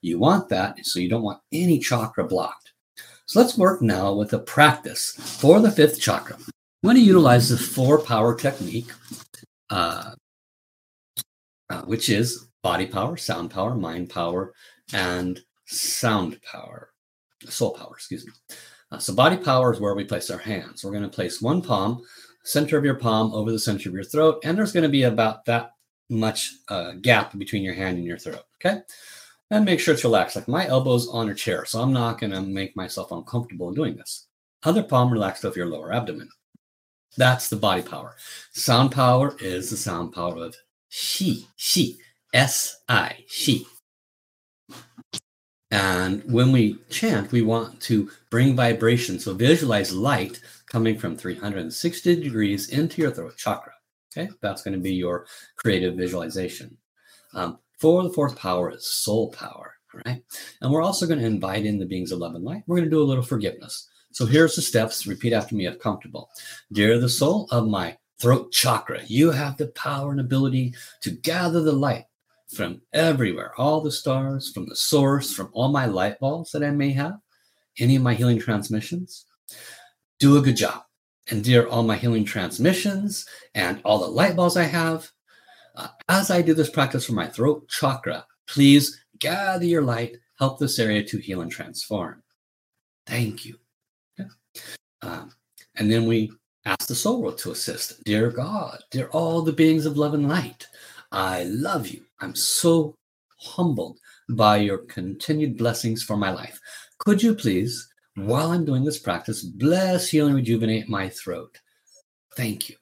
You 0.00 0.18
want 0.18 0.48
that 0.48 0.78
so 0.86 1.00
you 1.00 1.10
don't 1.10 1.20
want 1.20 1.42
any 1.52 1.80
chakra 1.80 2.24
blocked. 2.24 2.72
So 3.26 3.38
let's 3.38 3.58
work 3.58 3.82
now 3.82 4.14
with 4.14 4.32
a 4.32 4.38
practice 4.38 5.12
for 5.18 5.60
the 5.60 5.70
fifth 5.70 6.00
chakra. 6.00 6.36
I'm 6.36 6.46
going 6.82 6.96
to 6.96 7.02
utilize 7.02 7.50
the 7.50 7.58
four 7.58 7.98
power 7.98 8.34
technique, 8.34 8.90
uh, 9.68 10.12
uh, 11.68 11.82
which 11.82 12.08
is 12.08 12.46
body 12.62 12.86
power, 12.86 13.18
sound 13.18 13.50
power, 13.50 13.74
mind 13.74 14.08
power, 14.08 14.54
and 14.92 15.40
sound 15.66 16.40
power, 16.42 16.90
soul 17.46 17.72
power, 17.72 17.92
excuse 17.94 18.26
me. 18.26 18.32
Uh, 18.90 18.98
so 18.98 19.14
body 19.14 19.36
power 19.36 19.72
is 19.72 19.80
where 19.80 19.94
we 19.94 20.04
place 20.04 20.30
our 20.30 20.38
hands. 20.38 20.84
We're 20.84 20.92
going 20.92 21.02
to 21.02 21.08
place 21.08 21.42
one 21.42 21.60
palm, 21.60 22.02
center 22.44 22.78
of 22.78 22.84
your 22.84 22.94
palm 22.94 23.32
over 23.32 23.50
the 23.50 23.58
center 23.58 23.88
of 23.88 23.94
your 23.94 24.04
throat, 24.04 24.40
and 24.44 24.56
there's 24.56 24.72
going 24.72 24.84
to 24.84 24.88
be 24.88 25.02
about 25.04 25.44
that 25.46 25.72
much 26.08 26.52
uh, 26.68 26.92
gap 27.00 27.36
between 27.36 27.64
your 27.64 27.74
hand 27.74 27.98
and 27.98 28.06
your 28.06 28.18
throat. 28.18 28.44
Okay 28.56 28.82
and 29.50 29.64
make 29.64 29.80
sure 29.80 29.94
it's 29.94 30.04
relaxed. 30.04 30.36
Like 30.36 30.48
my 30.48 30.66
elbow's 30.66 31.08
on 31.08 31.28
a 31.28 31.34
chair, 31.34 31.64
so 31.64 31.80
I'm 31.80 31.92
not 31.92 32.20
going 32.20 32.32
to 32.32 32.42
make 32.42 32.76
myself 32.76 33.12
uncomfortable 33.12 33.72
doing 33.72 33.96
this. 33.96 34.26
Other 34.62 34.82
palm 34.82 35.12
relaxed 35.12 35.44
over 35.44 35.56
your 35.56 35.68
lower 35.68 35.92
abdomen. 35.92 36.28
That's 37.16 37.48
the 37.48 37.56
body 37.56 37.82
power. 37.82 38.16
Sound 38.52 38.92
power 38.92 39.36
is 39.40 39.70
the 39.70 39.76
sound 39.76 40.12
power 40.12 40.36
of 40.36 40.56
she, 40.88 41.46
she, 41.56 41.98
S 42.34 42.80
I, 42.88 43.24
she. 43.28 43.66
And 45.70 46.22
when 46.32 46.52
we 46.52 46.78
chant, 46.90 47.32
we 47.32 47.42
want 47.42 47.80
to 47.82 48.10
bring 48.30 48.54
vibration. 48.54 49.18
So 49.18 49.34
visualize 49.34 49.92
light 49.92 50.40
coming 50.66 50.96
from 50.98 51.16
360 51.16 52.22
degrees 52.22 52.68
into 52.68 53.02
your 53.02 53.10
throat 53.10 53.36
chakra. 53.36 53.72
Okay, 54.16 54.30
that's 54.40 54.62
going 54.62 54.74
to 54.74 54.80
be 54.80 54.94
your 54.94 55.26
creative 55.56 55.94
visualization. 55.94 56.76
Um, 57.34 57.58
for 57.78 58.02
the 58.02 58.12
fourth 58.12 58.36
power 58.36 58.70
is 58.70 58.90
soul 58.90 59.30
power. 59.32 59.74
right? 60.06 60.22
And 60.60 60.72
we're 60.72 60.82
also 60.82 61.06
going 61.06 61.20
to 61.20 61.26
invite 61.26 61.66
in 61.66 61.78
the 61.78 61.86
beings 61.86 62.12
of 62.12 62.18
love 62.18 62.34
and 62.34 62.44
light. 62.44 62.62
We're 62.66 62.76
going 62.76 62.88
to 62.88 62.94
do 62.96 63.02
a 63.02 63.04
little 63.04 63.22
forgiveness. 63.22 63.88
So 64.12 64.24
here's 64.24 64.56
the 64.56 64.62
steps. 64.62 65.06
Repeat 65.06 65.32
after 65.32 65.54
me 65.54 65.66
if 65.66 65.78
comfortable. 65.78 66.30
Dear 66.72 66.98
the 66.98 67.08
soul 67.08 67.48
of 67.50 67.68
my 67.68 67.98
throat 68.18 68.52
chakra, 68.52 69.02
you 69.06 69.30
have 69.30 69.58
the 69.58 69.68
power 69.68 70.10
and 70.10 70.20
ability 70.20 70.74
to 71.02 71.10
gather 71.10 71.60
the 71.60 71.72
light 71.72 72.06
from 72.54 72.82
everywhere, 72.92 73.52
all 73.58 73.80
the 73.80 73.90
stars, 73.90 74.52
from 74.52 74.66
the 74.68 74.76
source, 74.76 75.32
from 75.32 75.50
all 75.52 75.68
my 75.68 75.86
light 75.86 76.18
balls 76.20 76.50
that 76.52 76.62
I 76.62 76.70
may 76.70 76.92
have, 76.92 77.18
any 77.78 77.96
of 77.96 78.02
my 78.02 78.14
healing 78.14 78.38
transmissions. 78.38 79.26
Do 80.18 80.36
a 80.36 80.42
good 80.42 80.56
job. 80.56 80.82
And 81.28 81.42
dear 81.42 81.66
all 81.66 81.82
my 81.82 81.96
healing 81.96 82.24
transmissions 82.24 83.26
and 83.54 83.80
all 83.84 83.98
the 83.98 84.06
light 84.06 84.36
balls 84.36 84.56
I 84.56 84.62
have, 84.62 85.10
uh, 85.74 85.88
as 86.08 86.30
I 86.30 86.40
do 86.40 86.54
this 86.54 86.70
practice 86.70 87.04
for 87.04 87.12
my 87.12 87.26
throat 87.26 87.68
chakra, 87.68 88.24
please 88.46 89.04
gather 89.18 89.64
your 89.64 89.82
light, 89.82 90.16
help 90.38 90.58
this 90.58 90.78
area 90.78 91.02
to 91.04 91.18
heal 91.18 91.40
and 91.40 91.50
transform. 91.50 92.22
Thank 93.06 93.44
you. 93.44 93.56
Um, 95.02 95.30
and 95.76 95.90
then 95.90 96.06
we 96.06 96.32
ask 96.64 96.88
the 96.88 96.94
soul 96.94 97.22
world 97.22 97.38
to 97.38 97.52
assist. 97.52 98.02
Dear 98.04 98.30
God, 98.30 98.82
dear 98.90 99.08
all 99.08 99.42
the 99.42 99.52
beings 99.52 99.86
of 99.86 99.96
love 99.96 100.14
and 100.14 100.28
light, 100.28 100.66
I 101.12 101.44
love 101.44 101.88
you. 101.88 102.05
I'm 102.20 102.34
so 102.34 102.96
humbled 103.38 103.98
by 104.30 104.58
your 104.58 104.78
continued 104.78 105.56
blessings 105.56 106.02
for 106.02 106.16
my 106.16 106.30
life. 106.30 106.58
Could 106.98 107.22
you 107.22 107.34
please 107.34 107.88
while 108.16 108.50
I'm 108.50 108.64
doing 108.64 108.84
this 108.84 108.98
practice, 108.98 109.42
bless, 109.42 110.08
heal, 110.08 110.26
and 110.26 110.34
rejuvenate 110.34 110.88
my 110.88 111.08
throat. 111.10 111.58
Thank 112.34 112.68
you. 112.68 112.76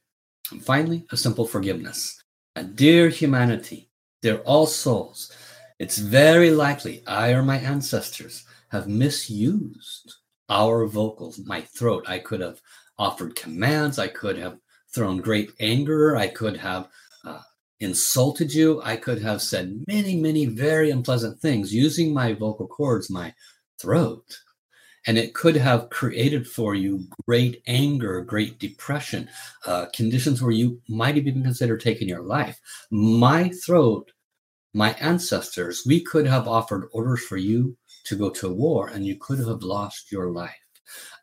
And 0.53 0.65
finally, 0.65 1.05
a 1.11 1.17
simple 1.17 1.45
forgiveness. 1.45 2.23
And 2.57 2.77
dear 2.77 3.09
humanity, 3.09 3.91
dear 4.23 4.39
all 4.39 4.67
souls, 4.67 5.33
it's 5.81 5.99
very 5.99 6.51
likely 6.51 7.03
I 7.07 7.33
or 7.33 7.43
my 7.43 7.59
ancestors 7.59 8.45
have 8.71 8.89
misused 8.89 10.15
our 10.49 10.87
vocals, 10.87 11.41
my 11.47 11.63
throat. 11.63 12.05
I 12.07 12.21
could 12.21 12.41
have 12.41 12.61
offered 12.97 13.35
commands. 13.35 13.99
I 13.99 14.09
could 14.09 14.39
have 14.39 14.59
thrown 14.95 15.17
great 15.17 15.53
anger. 15.59 16.17
I 16.17 16.29
could 16.29 16.57
have 16.57 16.89
insulted 17.81 18.53
you. 18.53 18.81
I 18.83 18.97
could 18.97 19.21
have 19.23 19.43
said 19.43 19.85
many, 19.87 20.17
many 20.17 20.47
very 20.47 20.91
unpleasant 20.91 21.41
things 21.41 21.75
using 21.75 22.13
my 22.13 22.33
vocal 22.33 22.67
cords, 22.67 23.11
my 23.11 23.35
throat. 23.79 24.25
And 25.07 25.19
it 25.19 25.35
could 25.35 25.57
have 25.57 25.91
created 25.91 26.47
for 26.47 26.75
you 26.75 27.07
great 27.27 27.63
anger, 27.67 28.23
great 28.23 28.59
depression, 28.59 29.29
uh, 29.67 29.87
conditions 29.95 30.41
where 30.41 30.51
you 30.51 30.81
might 30.89 31.19
even 31.19 31.43
considered 31.43 31.81
taking 31.81 32.09
your 32.09 32.23
life. 32.23 32.59
My 32.91 33.51
throat, 33.51 34.13
my 34.73 34.95
ancestors, 34.95 35.83
we 35.87 36.01
could 36.01 36.27
have 36.27 36.49
offered 36.49 36.89
orders 36.93 37.23
for 37.23 37.37
you 37.37 37.77
to 38.05 38.17
go 38.17 38.31
to 38.31 38.53
war 38.53 38.89
and 38.89 39.05
you 39.05 39.17
could 39.17 39.39
have 39.39 39.63
lost 39.63 40.11
your 40.11 40.31
life. 40.31 40.53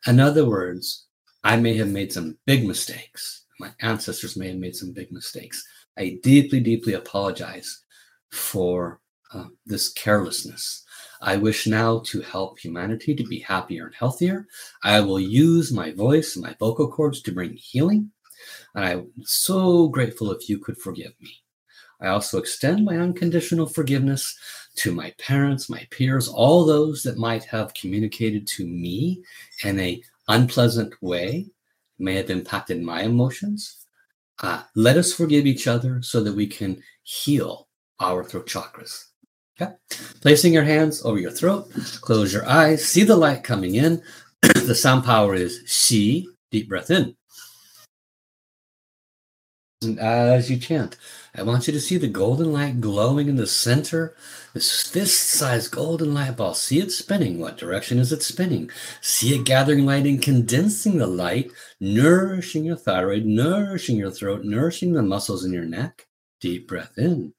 In 0.06 0.20
other 0.20 0.44
words, 0.44 1.06
I 1.44 1.56
may 1.56 1.76
have 1.76 1.88
made 1.88 2.12
some 2.12 2.38
big 2.46 2.66
mistakes. 2.66 3.46
My 3.58 3.70
ancestors 3.80 4.36
may 4.36 4.48
have 4.48 4.58
made 4.58 4.76
some 4.76 4.92
big 4.92 5.10
mistakes. 5.10 5.64
I 5.98 6.18
deeply, 6.22 6.60
deeply 6.60 6.94
apologize 6.94 7.82
for 8.30 9.00
uh, 9.32 9.44
this 9.66 9.90
carelessness. 9.90 10.84
I 11.20 11.36
wish 11.36 11.66
now 11.66 12.00
to 12.06 12.20
help 12.20 12.58
humanity 12.58 13.14
to 13.14 13.24
be 13.24 13.38
happier 13.40 13.86
and 13.86 13.94
healthier. 13.94 14.46
I 14.82 15.00
will 15.00 15.20
use 15.20 15.72
my 15.72 15.92
voice 15.92 16.34
and 16.34 16.44
my 16.44 16.56
vocal 16.58 16.90
cords 16.90 17.22
to 17.22 17.32
bring 17.32 17.52
healing. 17.54 18.10
And 18.74 18.84
I'm 18.84 19.12
so 19.22 19.88
grateful 19.88 20.32
if 20.32 20.48
you 20.48 20.58
could 20.58 20.78
forgive 20.78 21.12
me. 21.20 21.30
I 22.00 22.08
also 22.08 22.38
extend 22.38 22.84
my 22.84 22.96
unconditional 22.98 23.66
forgiveness 23.66 24.36
to 24.76 24.92
my 24.92 25.14
parents, 25.18 25.70
my 25.70 25.86
peers, 25.90 26.26
all 26.26 26.64
those 26.64 27.04
that 27.04 27.18
might 27.18 27.44
have 27.44 27.74
communicated 27.74 28.46
to 28.48 28.66
me 28.66 29.22
in 29.62 29.78
a 29.78 30.02
unpleasant 30.26 31.00
way, 31.00 31.46
may 31.98 32.14
have 32.14 32.30
impacted 32.30 32.82
my 32.82 33.02
emotions. 33.02 33.81
Uh, 34.42 34.62
let 34.74 34.96
us 34.96 35.12
forgive 35.12 35.46
each 35.46 35.66
other 35.66 36.02
so 36.02 36.22
that 36.22 36.34
we 36.34 36.46
can 36.46 36.82
heal 37.02 37.68
our 38.00 38.24
throat 38.24 38.46
chakras. 38.46 39.04
Okay. 39.60 39.72
Placing 40.20 40.52
your 40.52 40.64
hands 40.64 41.04
over 41.04 41.18
your 41.18 41.30
throat, 41.30 41.70
close 42.00 42.32
your 42.32 42.46
eyes, 42.48 42.84
see 42.84 43.04
the 43.04 43.16
light 43.16 43.44
coming 43.44 43.76
in. 43.76 44.02
the 44.42 44.74
sound 44.74 45.04
power 45.04 45.34
is 45.34 45.62
C, 45.66 46.28
deep 46.50 46.68
breath 46.68 46.90
in. 46.90 47.16
And 49.82 49.98
as 49.98 50.50
you 50.50 50.56
chant, 50.56 50.96
I 51.34 51.42
want 51.42 51.66
you 51.66 51.72
to 51.72 51.80
see 51.80 51.96
the 51.96 52.08
golden 52.08 52.52
light 52.52 52.80
glowing 52.80 53.28
in 53.28 53.36
the 53.36 53.46
center. 53.46 54.14
This 54.54 54.86
fist-sized 54.86 55.70
golden 55.72 56.14
light 56.14 56.36
ball. 56.36 56.54
See 56.54 56.78
it 56.78 56.92
spinning. 56.92 57.38
What 57.38 57.56
direction 57.56 57.98
is 57.98 58.12
it 58.12 58.22
spinning? 58.22 58.70
See 59.00 59.34
it 59.34 59.44
gathering 59.44 59.86
light 59.86 60.06
and 60.06 60.22
condensing 60.22 60.98
the 60.98 61.06
light, 61.06 61.50
nourishing 61.80 62.64
your 62.64 62.76
thyroid, 62.76 63.24
nourishing 63.24 63.96
your 63.96 64.10
throat, 64.10 64.44
nourishing 64.44 64.92
the 64.92 65.02
muscles 65.02 65.44
in 65.44 65.52
your 65.52 65.64
neck. 65.64 66.06
Deep 66.40 66.68
breath 66.68 66.98
in. 66.98 67.34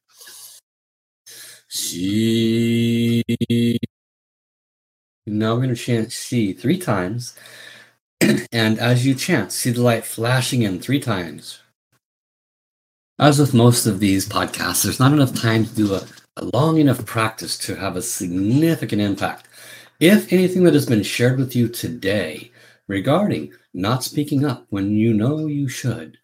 See. 1.69 3.23
Now 5.25 5.53
we're 5.53 5.63
going 5.63 5.69
to 5.69 5.75
chant 5.75 6.11
see 6.11 6.53
three 6.53 6.77
times. 6.77 7.35
and 8.51 8.77
as 8.79 9.05
you 9.05 9.15
chant, 9.15 9.51
see 9.51 9.71
the 9.71 9.81
light 9.81 10.05
flashing 10.05 10.61
in 10.63 10.79
three 10.79 10.99
times. 10.99 11.62
As 13.19 13.37
with 13.37 13.53
most 13.53 13.85
of 13.85 13.99
these 13.99 14.27
podcasts, 14.27 14.83
there's 14.83 14.99
not 14.99 15.13
enough 15.13 15.35
time 15.35 15.65
to 15.65 15.75
do 15.75 15.93
a, 15.93 16.03
a 16.37 16.45
long 16.45 16.79
enough 16.79 17.05
practice 17.05 17.59
to 17.59 17.75
have 17.75 17.95
a 17.95 18.01
significant 18.01 19.03
impact. 19.03 19.47
If 19.99 20.33
anything 20.33 20.63
that 20.63 20.73
has 20.73 20.87
been 20.87 21.03
shared 21.03 21.37
with 21.37 21.55
you 21.55 21.67
today 21.67 22.51
regarding 22.87 23.53
not 23.71 24.03
speaking 24.03 24.43
up 24.43 24.65
when 24.69 24.95
you 24.95 25.13
know 25.13 25.45
you 25.45 25.69
should, 25.69 26.17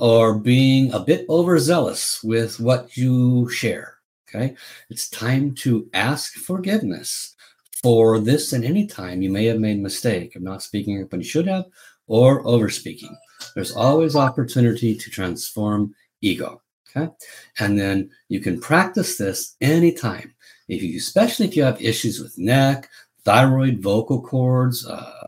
or 0.00 0.34
being 0.34 0.92
a 0.92 0.98
bit 0.98 1.24
overzealous 1.28 2.20
with 2.24 2.58
what 2.58 2.96
you 2.96 3.48
share, 3.48 3.98
okay, 4.28 4.56
it's 4.90 5.08
time 5.08 5.54
to 5.54 5.88
ask 5.94 6.32
forgiveness 6.34 7.36
for 7.80 8.18
this 8.18 8.52
and 8.52 8.64
any 8.64 8.88
time 8.88 9.22
you 9.22 9.30
may 9.30 9.44
have 9.44 9.60
made 9.60 9.78
a 9.78 9.82
mistake 9.82 10.34
of 10.34 10.42
not 10.42 10.64
speaking 10.64 11.00
up 11.00 11.12
when 11.12 11.20
you 11.20 11.28
should 11.28 11.46
have 11.46 11.66
or 12.08 12.42
overspeaking. 12.42 13.14
There's 13.54 13.72
always 13.72 14.16
opportunity 14.16 14.96
to 14.96 15.10
transform 15.10 15.94
ego. 16.24 16.60
Okay. 16.96 17.12
And 17.58 17.78
then 17.78 18.10
you 18.28 18.40
can 18.40 18.60
practice 18.60 19.16
this 19.16 19.56
anytime. 19.60 20.34
If 20.68 20.82
you, 20.82 20.96
especially 20.96 21.46
if 21.46 21.56
you 21.56 21.62
have 21.64 21.80
issues 21.82 22.20
with 22.20 22.38
neck, 22.38 22.88
thyroid, 23.24 23.82
vocal 23.82 24.22
cords, 24.22 24.86
uh, 24.86 25.26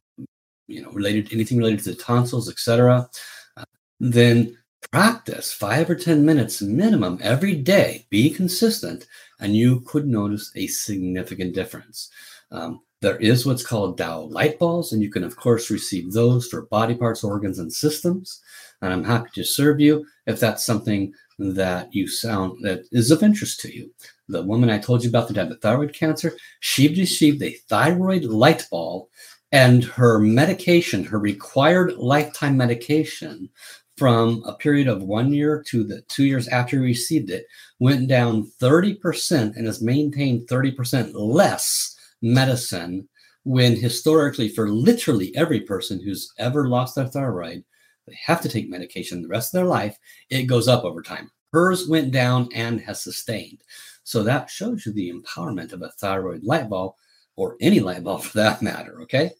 you 0.68 0.82
know, 0.82 0.90
related 0.90 1.32
anything 1.32 1.58
related 1.58 1.84
to 1.84 1.90
the 1.90 2.02
tonsils, 2.02 2.48
etc., 2.48 3.08
uh, 3.56 3.64
then 4.00 4.56
practice 4.92 5.52
five 5.52 5.90
or 5.90 5.94
10 5.94 6.24
minutes 6.24 6.62
minimum 6.62 7.18
every 7.20 7.54
day. 7.54 8.06
Be 8.10 8.30
consistent, 8.30 9.06
and 9.40 9.56
you 9.56 9.80
could 9.80 10.06
notice 10.06 10.52
a 10.54 10.66
significant 10.66 11.54
difference. 11.54 12.10
Um, 12.50 12.80
there 13.02 13.16
is 13.18 13.44
what's 13.44 13.66
called 13.66 13.98
Tao 13.98 14.22
light 14.22 14.58
balls, 14.58 14.92
and 14.92 15.02
you 15.02 15.10
can, 15.10 15.24
of 15.24 15.36
course, 15.36 15.70
receive 15.70 16.12
those 16.12 16.48
for 16.48 16.66
body 16.66 16.94
parts, 16.94 17.22
organs, 17.22 17.58
and 17.58 17.72
systems 17.72 18.40
and 18.82 18.92
I'm 18.92 19.04
happy 19.04 19.30
to 19.34 19.44
serve 19.44 19.80
you 19.80 20.06
if 20.26 20.40
that's 20.40 20.64
something 20.64 21.12
that 21.38 21.94
you 21.94 22.08
sound 22.08 22.58
that 22.62 22.82
is 22.92 23.10
of 23.10 23.22
interest 23.22 23.60
to 23.60 23.74
you. 23.74 23.92
The 24.28 24.42
woman 24.42 24.70
I 24.70 24.78
told 24.78 25.02
you 25.02 25.10
about 25.10 25.28
that 25.28 25.36
had 25.36 25.50
the 25.50 25.56
thyroid 25.56 25.92
cancer, 25.92 26.36
she 26.60 26.88
received 26.88 27.42
a 27.42 27.56
thyroid 27.68 28.24
light 28.24 28.66
ball, 28.70 29.10
and 29.52 29.84
her 29.84 30.18
medication, 30.18 31.04
her 31.04 31.18
required 31.18 31.94
lifetime 31.96 32.56
medication, 32.56 33.48
from 33.96 34.42
a 34.44 34.52
period 34.52 34.88
of 34.88 35.02
one 35.02 35.32
year 35.32 35.64
to 35.68 35.82
the 35.82 36.02
two 36.02 36.24
years 36.24 36.48
after 36.48 36.76
he 36.76 36.84
received 36.84 37.30
it, 37.30 37.46
went 37.78 38.08
down 38.08 38.50
30% 38.60 39.56
and 39.56 39.66
has 39.66 39.80
maintained 39.80 40.46
30% 40.48 41.12
less 41.14 41.95
medicine 42.22 43.08
when 43.44 43.76
historically 43.76 44.48
for 44.48 44.68
literally 44.68 45.34
every 45.36 45.60
person 45.60 46.02
who's 46.02 46.32
ever 46.38 46.68
lost 46.68 46.96
their 46.96 47.06
thyroid 47.06 47.62
they 48.06 48.16
have 48.24 48.40
to 48.40 48.48
take 48.48 48.70
medication 48.70 49.22
the 49.22 49.28
rest 49.28 49.54
of 49.54 49.58
their 49.58 49.68
life, 49.68 49.98
it 50.30 50.44
goes 50.44 50.68
up 50.68 50.84
over 50.84 51.02
time. 51.02 51.30
Hers 51.52 51.88
went 51.88 52.12
down 52.12 52.48
and 52.54 52.80
has 52.80 53.02
sustained. 53.02 53.62
So 54.04 54.22
that 54.22 54.48
shows 54.50 54.86
you 54.86 54.92
the 54.92 55.12
empowerment 55.12 55.72
of 55.72 55.82
a 55.82 55.90
thyroid 55.90 56.44
light 56.44 56.68
ball 56.68 56.96
or 57.36 57.56
any 57.60 57.80
light 57.80 58.04
bulb 58.04 58.22
for 58.22 58.38
that 58.38 58.62
matter. 58.62 59.02
Okay. 59.02 59.32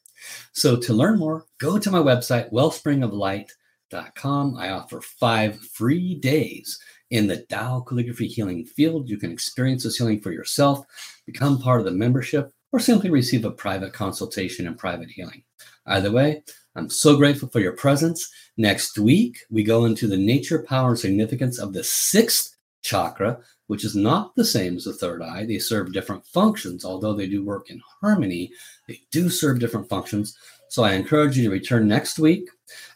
So 0.53 0.77
to 0.77 0.93
learn 0.93 1.19
more, 1.19 1.47
go 1.59 1.79
to 1.79 1.91
my 1.91 2.01
website, 2.01 2.53
wellspringoflight.com. 2.53 4.57
I 4.57 4.71
offer 4.71 5.01
five 5.01 5.61
free 5.61 6.17
days 6.17 6.81
in 7.11 7.29
the 7.29 7.43
Tao 7.43 7.85
calligraphy 7.87 8.27
healing 8.27 8.65
field. 8.65 9.09
You 9.09 9.19
can 9.19 9.31
experience 9.31 9.85
this 9.85 9.99
healing 9.99 10.21
for 10.21 10.33
yourself, 10.33 10.85
become 11.27 11.61
part 11.61 11.79
of 11.81 11.85
the 11.85 11.93
membership, 11.93 12.53
or 12.77 12.81
simply 12.81 13.09
receive 13.09 13.47
a 13.47 13.51
private 13.51 13.95
consultation 13.95 14.67
and 14.67 14.79
private 14.79 15.09
healing. 15.09 15.43
Either 15.87 16.13
way, 16.13 16.43
I'm 16.75 16.91
so 16.91 17.17
grateful 17.17 17.49
for 17.49 17.61
your 17.61 17.73
presence. 17.73 18.31
Next 18.59 18.99
week, 18.99 19.39
we 19.49 19.65
go 19.65 19.87
into 19.87 20.07
the 20.07 20.19
nature, 20.19 20.63
power, 20.63 20.91
and 20.91 20.99
significance 20.99 21.59
of 21.59 21.73
the 21.73 21.83
sixth 21.83 22.55
chakra, 22.83 23.39
which 23.69 23.83
is 23.83 23.97
not 23.97 24.37
the 24.37 24.45
same 24.45 24.77
as 24.77 24.85
the 24.85 24.93
third 24.93 25.23
eye. 25.23 25.47
They 25.47 25.59
serve 25.59 25.95
different 25.95 26.27
functions, 26.27 26.85
although 26.85 27.15
they 27.15 27.27
do 27.27 27.43
work 27.47 27.71
in 27.71 27.81
harmony. 28.03 28.53
They 28.89 29.01
do 29.11 29.31
serve 29.31 29.59
different 29.59 29.89
functions. 29.89 30.37
So 30.69 30.85
I 30.85 30.93
encourage 30.93 31.39
you 31.39 31.45
to 31.45 31.51
return 31.51 31.89
next 31.89 32.19
week, 32.19 32.47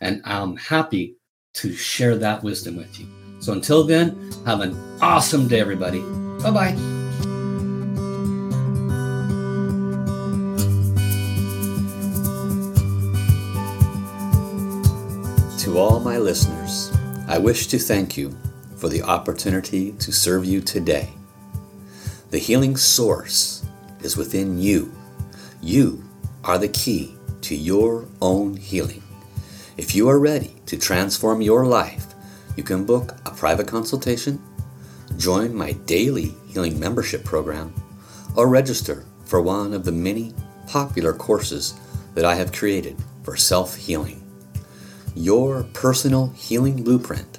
and 0.03 0.21
I'm 0.27 0.57
happy 0.59 1.17
to 1.55 1.73
share 1.73 2.19
that 2.19 2.43
wisdom 2.43 2.77
with 2.77 3.01
you. 3.01 3.07
So 3.39 3.55
until 3.55 3.85
then, 3.85 4.31
have 4.45 4.61
an 4.61 4.77
awesome 5.01 5.49
day, 5.49 5.59
everybody. 5.61 6.01
Bye 6.43 6.51
bye. 6.51 7.00
All 15.81 15.99
my 15.99 16.19
listeners, 16.19 16.93
I 17.27 17.39
wish 17.39 17.67
to 17.69 17.79
thank 17.79 18.17
you 18.17 18.37
for 18.77 18.89
the 18.91 19.03
opportunity 19.03 19.93
to 19.93 20.13
serve 20.13 20.45
you 20.45 20.61
today. 20.61 21.09
The 22.31 22.39
healing 22.39 22.77
source 22.77 23.65
is 24.03 24.17
within 24.17 24.59
you. 24.59 24.93
You 25.63 26.05
are 26.45 26.59
the 26.59 26.69
key 26.69 27.17
to 27.43 27.57
your 27.57 28.07
own 28.21 28.57
healing. 28.57 29.03
If 29.79 29.95
you 29.95 30.09
are 30.11 30.19
ready 30.19 30.55
to 30.67 30.77
transform 30.77 31.41
your 31.41 31.65
life, 31.65 32.15
you 32.57 32.63
can 32.63 32.85
book 32.85 33.17
a 33.25 33.31
private 33.31 33.67
consultation, 33.67 34.43
join 35.17 35.55
my 35.55 35.73
daily 35.73 36.35
healing 36.49 36.79
membership 36.79 37.25
program, 37.25 37.73
or 38.37 38.49
register 38.49 39.07
for 39.25 39.41
one 39.41 39.73
of 39.73 39.85
the 39.85 39.93
many 39.93 40.35
popular 40.67 41.15
courses 41.15 41.73
that 42.15 42.27
I 42.27 42.35
have 42.35 42.53
created 42.53 42.97
for 43.23 43.35
self 43.35 43.77
healing. 43.77 44.20
Your 45.15 45.65
personal 45.73 46.29
healing 46.37 46.83
blueprint 46.83 47.39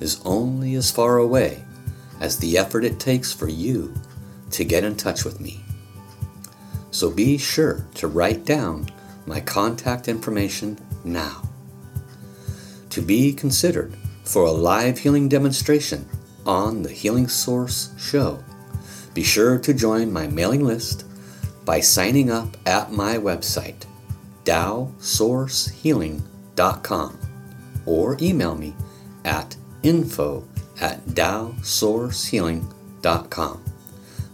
is 0.00 0.20
only 0.24 0.74
as 0.74 0.90
far 0.90 1.18
away 1.18 1.64
as 2.20 2.38
the 2.38 2.58
effort 2.58 2.84
it 2.84 2.98
takes 3.00 3.32
for 3.32 3.48
you 3.48 3.94
to 4.50 4.64
get 4.64 4.84
in 4.84 4.96
touch 4.96 5.24
with 5.24 5.40
me. 5.40 5.60
So 6.90 7.10
be 7.10 7.38
sure 7.38 7.86
to 7.94 8.08
write 8.08 8.44
down 8.44 8.88
my 9.26 9.40
contact 9.40 10.08
information 10.08 10.78
now. 11.04 11.42
To 12.90 13.02
be 13.02 13.32
considered 13.32 13.94
for 14.24 14.44
a 14.46 14.52
live 14.52 14.98
healing 14.98 15.28
demonstration 15.28 16.08
on 16.46 16.82
the 16.82 16.92
Healing 16.92 17.28
Source 17.28 17.94
show, 17.98 18.42
be 19.14 19.22
sure 19.22 19.58
to 19.58 19.74
join 19.74 20.12
my 20.12 20.26
mailing 20.26 20.64
list 20.64 21.04
by 21.64 21.80
signing 21.80 22.30
up 22.30 22.56
at 22.66 22.92
my 22.92 23.16
website, 23.16 23.84
TaoSourceHealing.com, 26.60 27.18
or 27.86 28.16
email 28.20 28.54
me 28.54 28.74
at 29.24 29.56
info 29.82 30.44
at 30.80 31.04
TaoSourceHealing.com. 31.06 33.64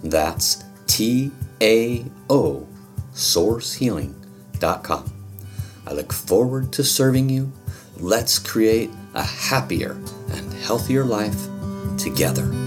That's 0.02 0.64
T 0.86 1.30
A 1.62 2.04
O 2.28 2.66
sourcehealing.com. 3.12 5.12
I 5.86 5.92
look 5.92 6.12
forward 6.12 6.72
to 6.72 6.82
serving 6.84 7.30
you. 7.30 7.50
Let's 7.98 8.38
create 8.38 8.90
a 9.14 9.22
happier 9.22 9.92
and 10.32 10.52
healthier 10.52 11.02
life 11.04 11.46
together. 11.96 12.65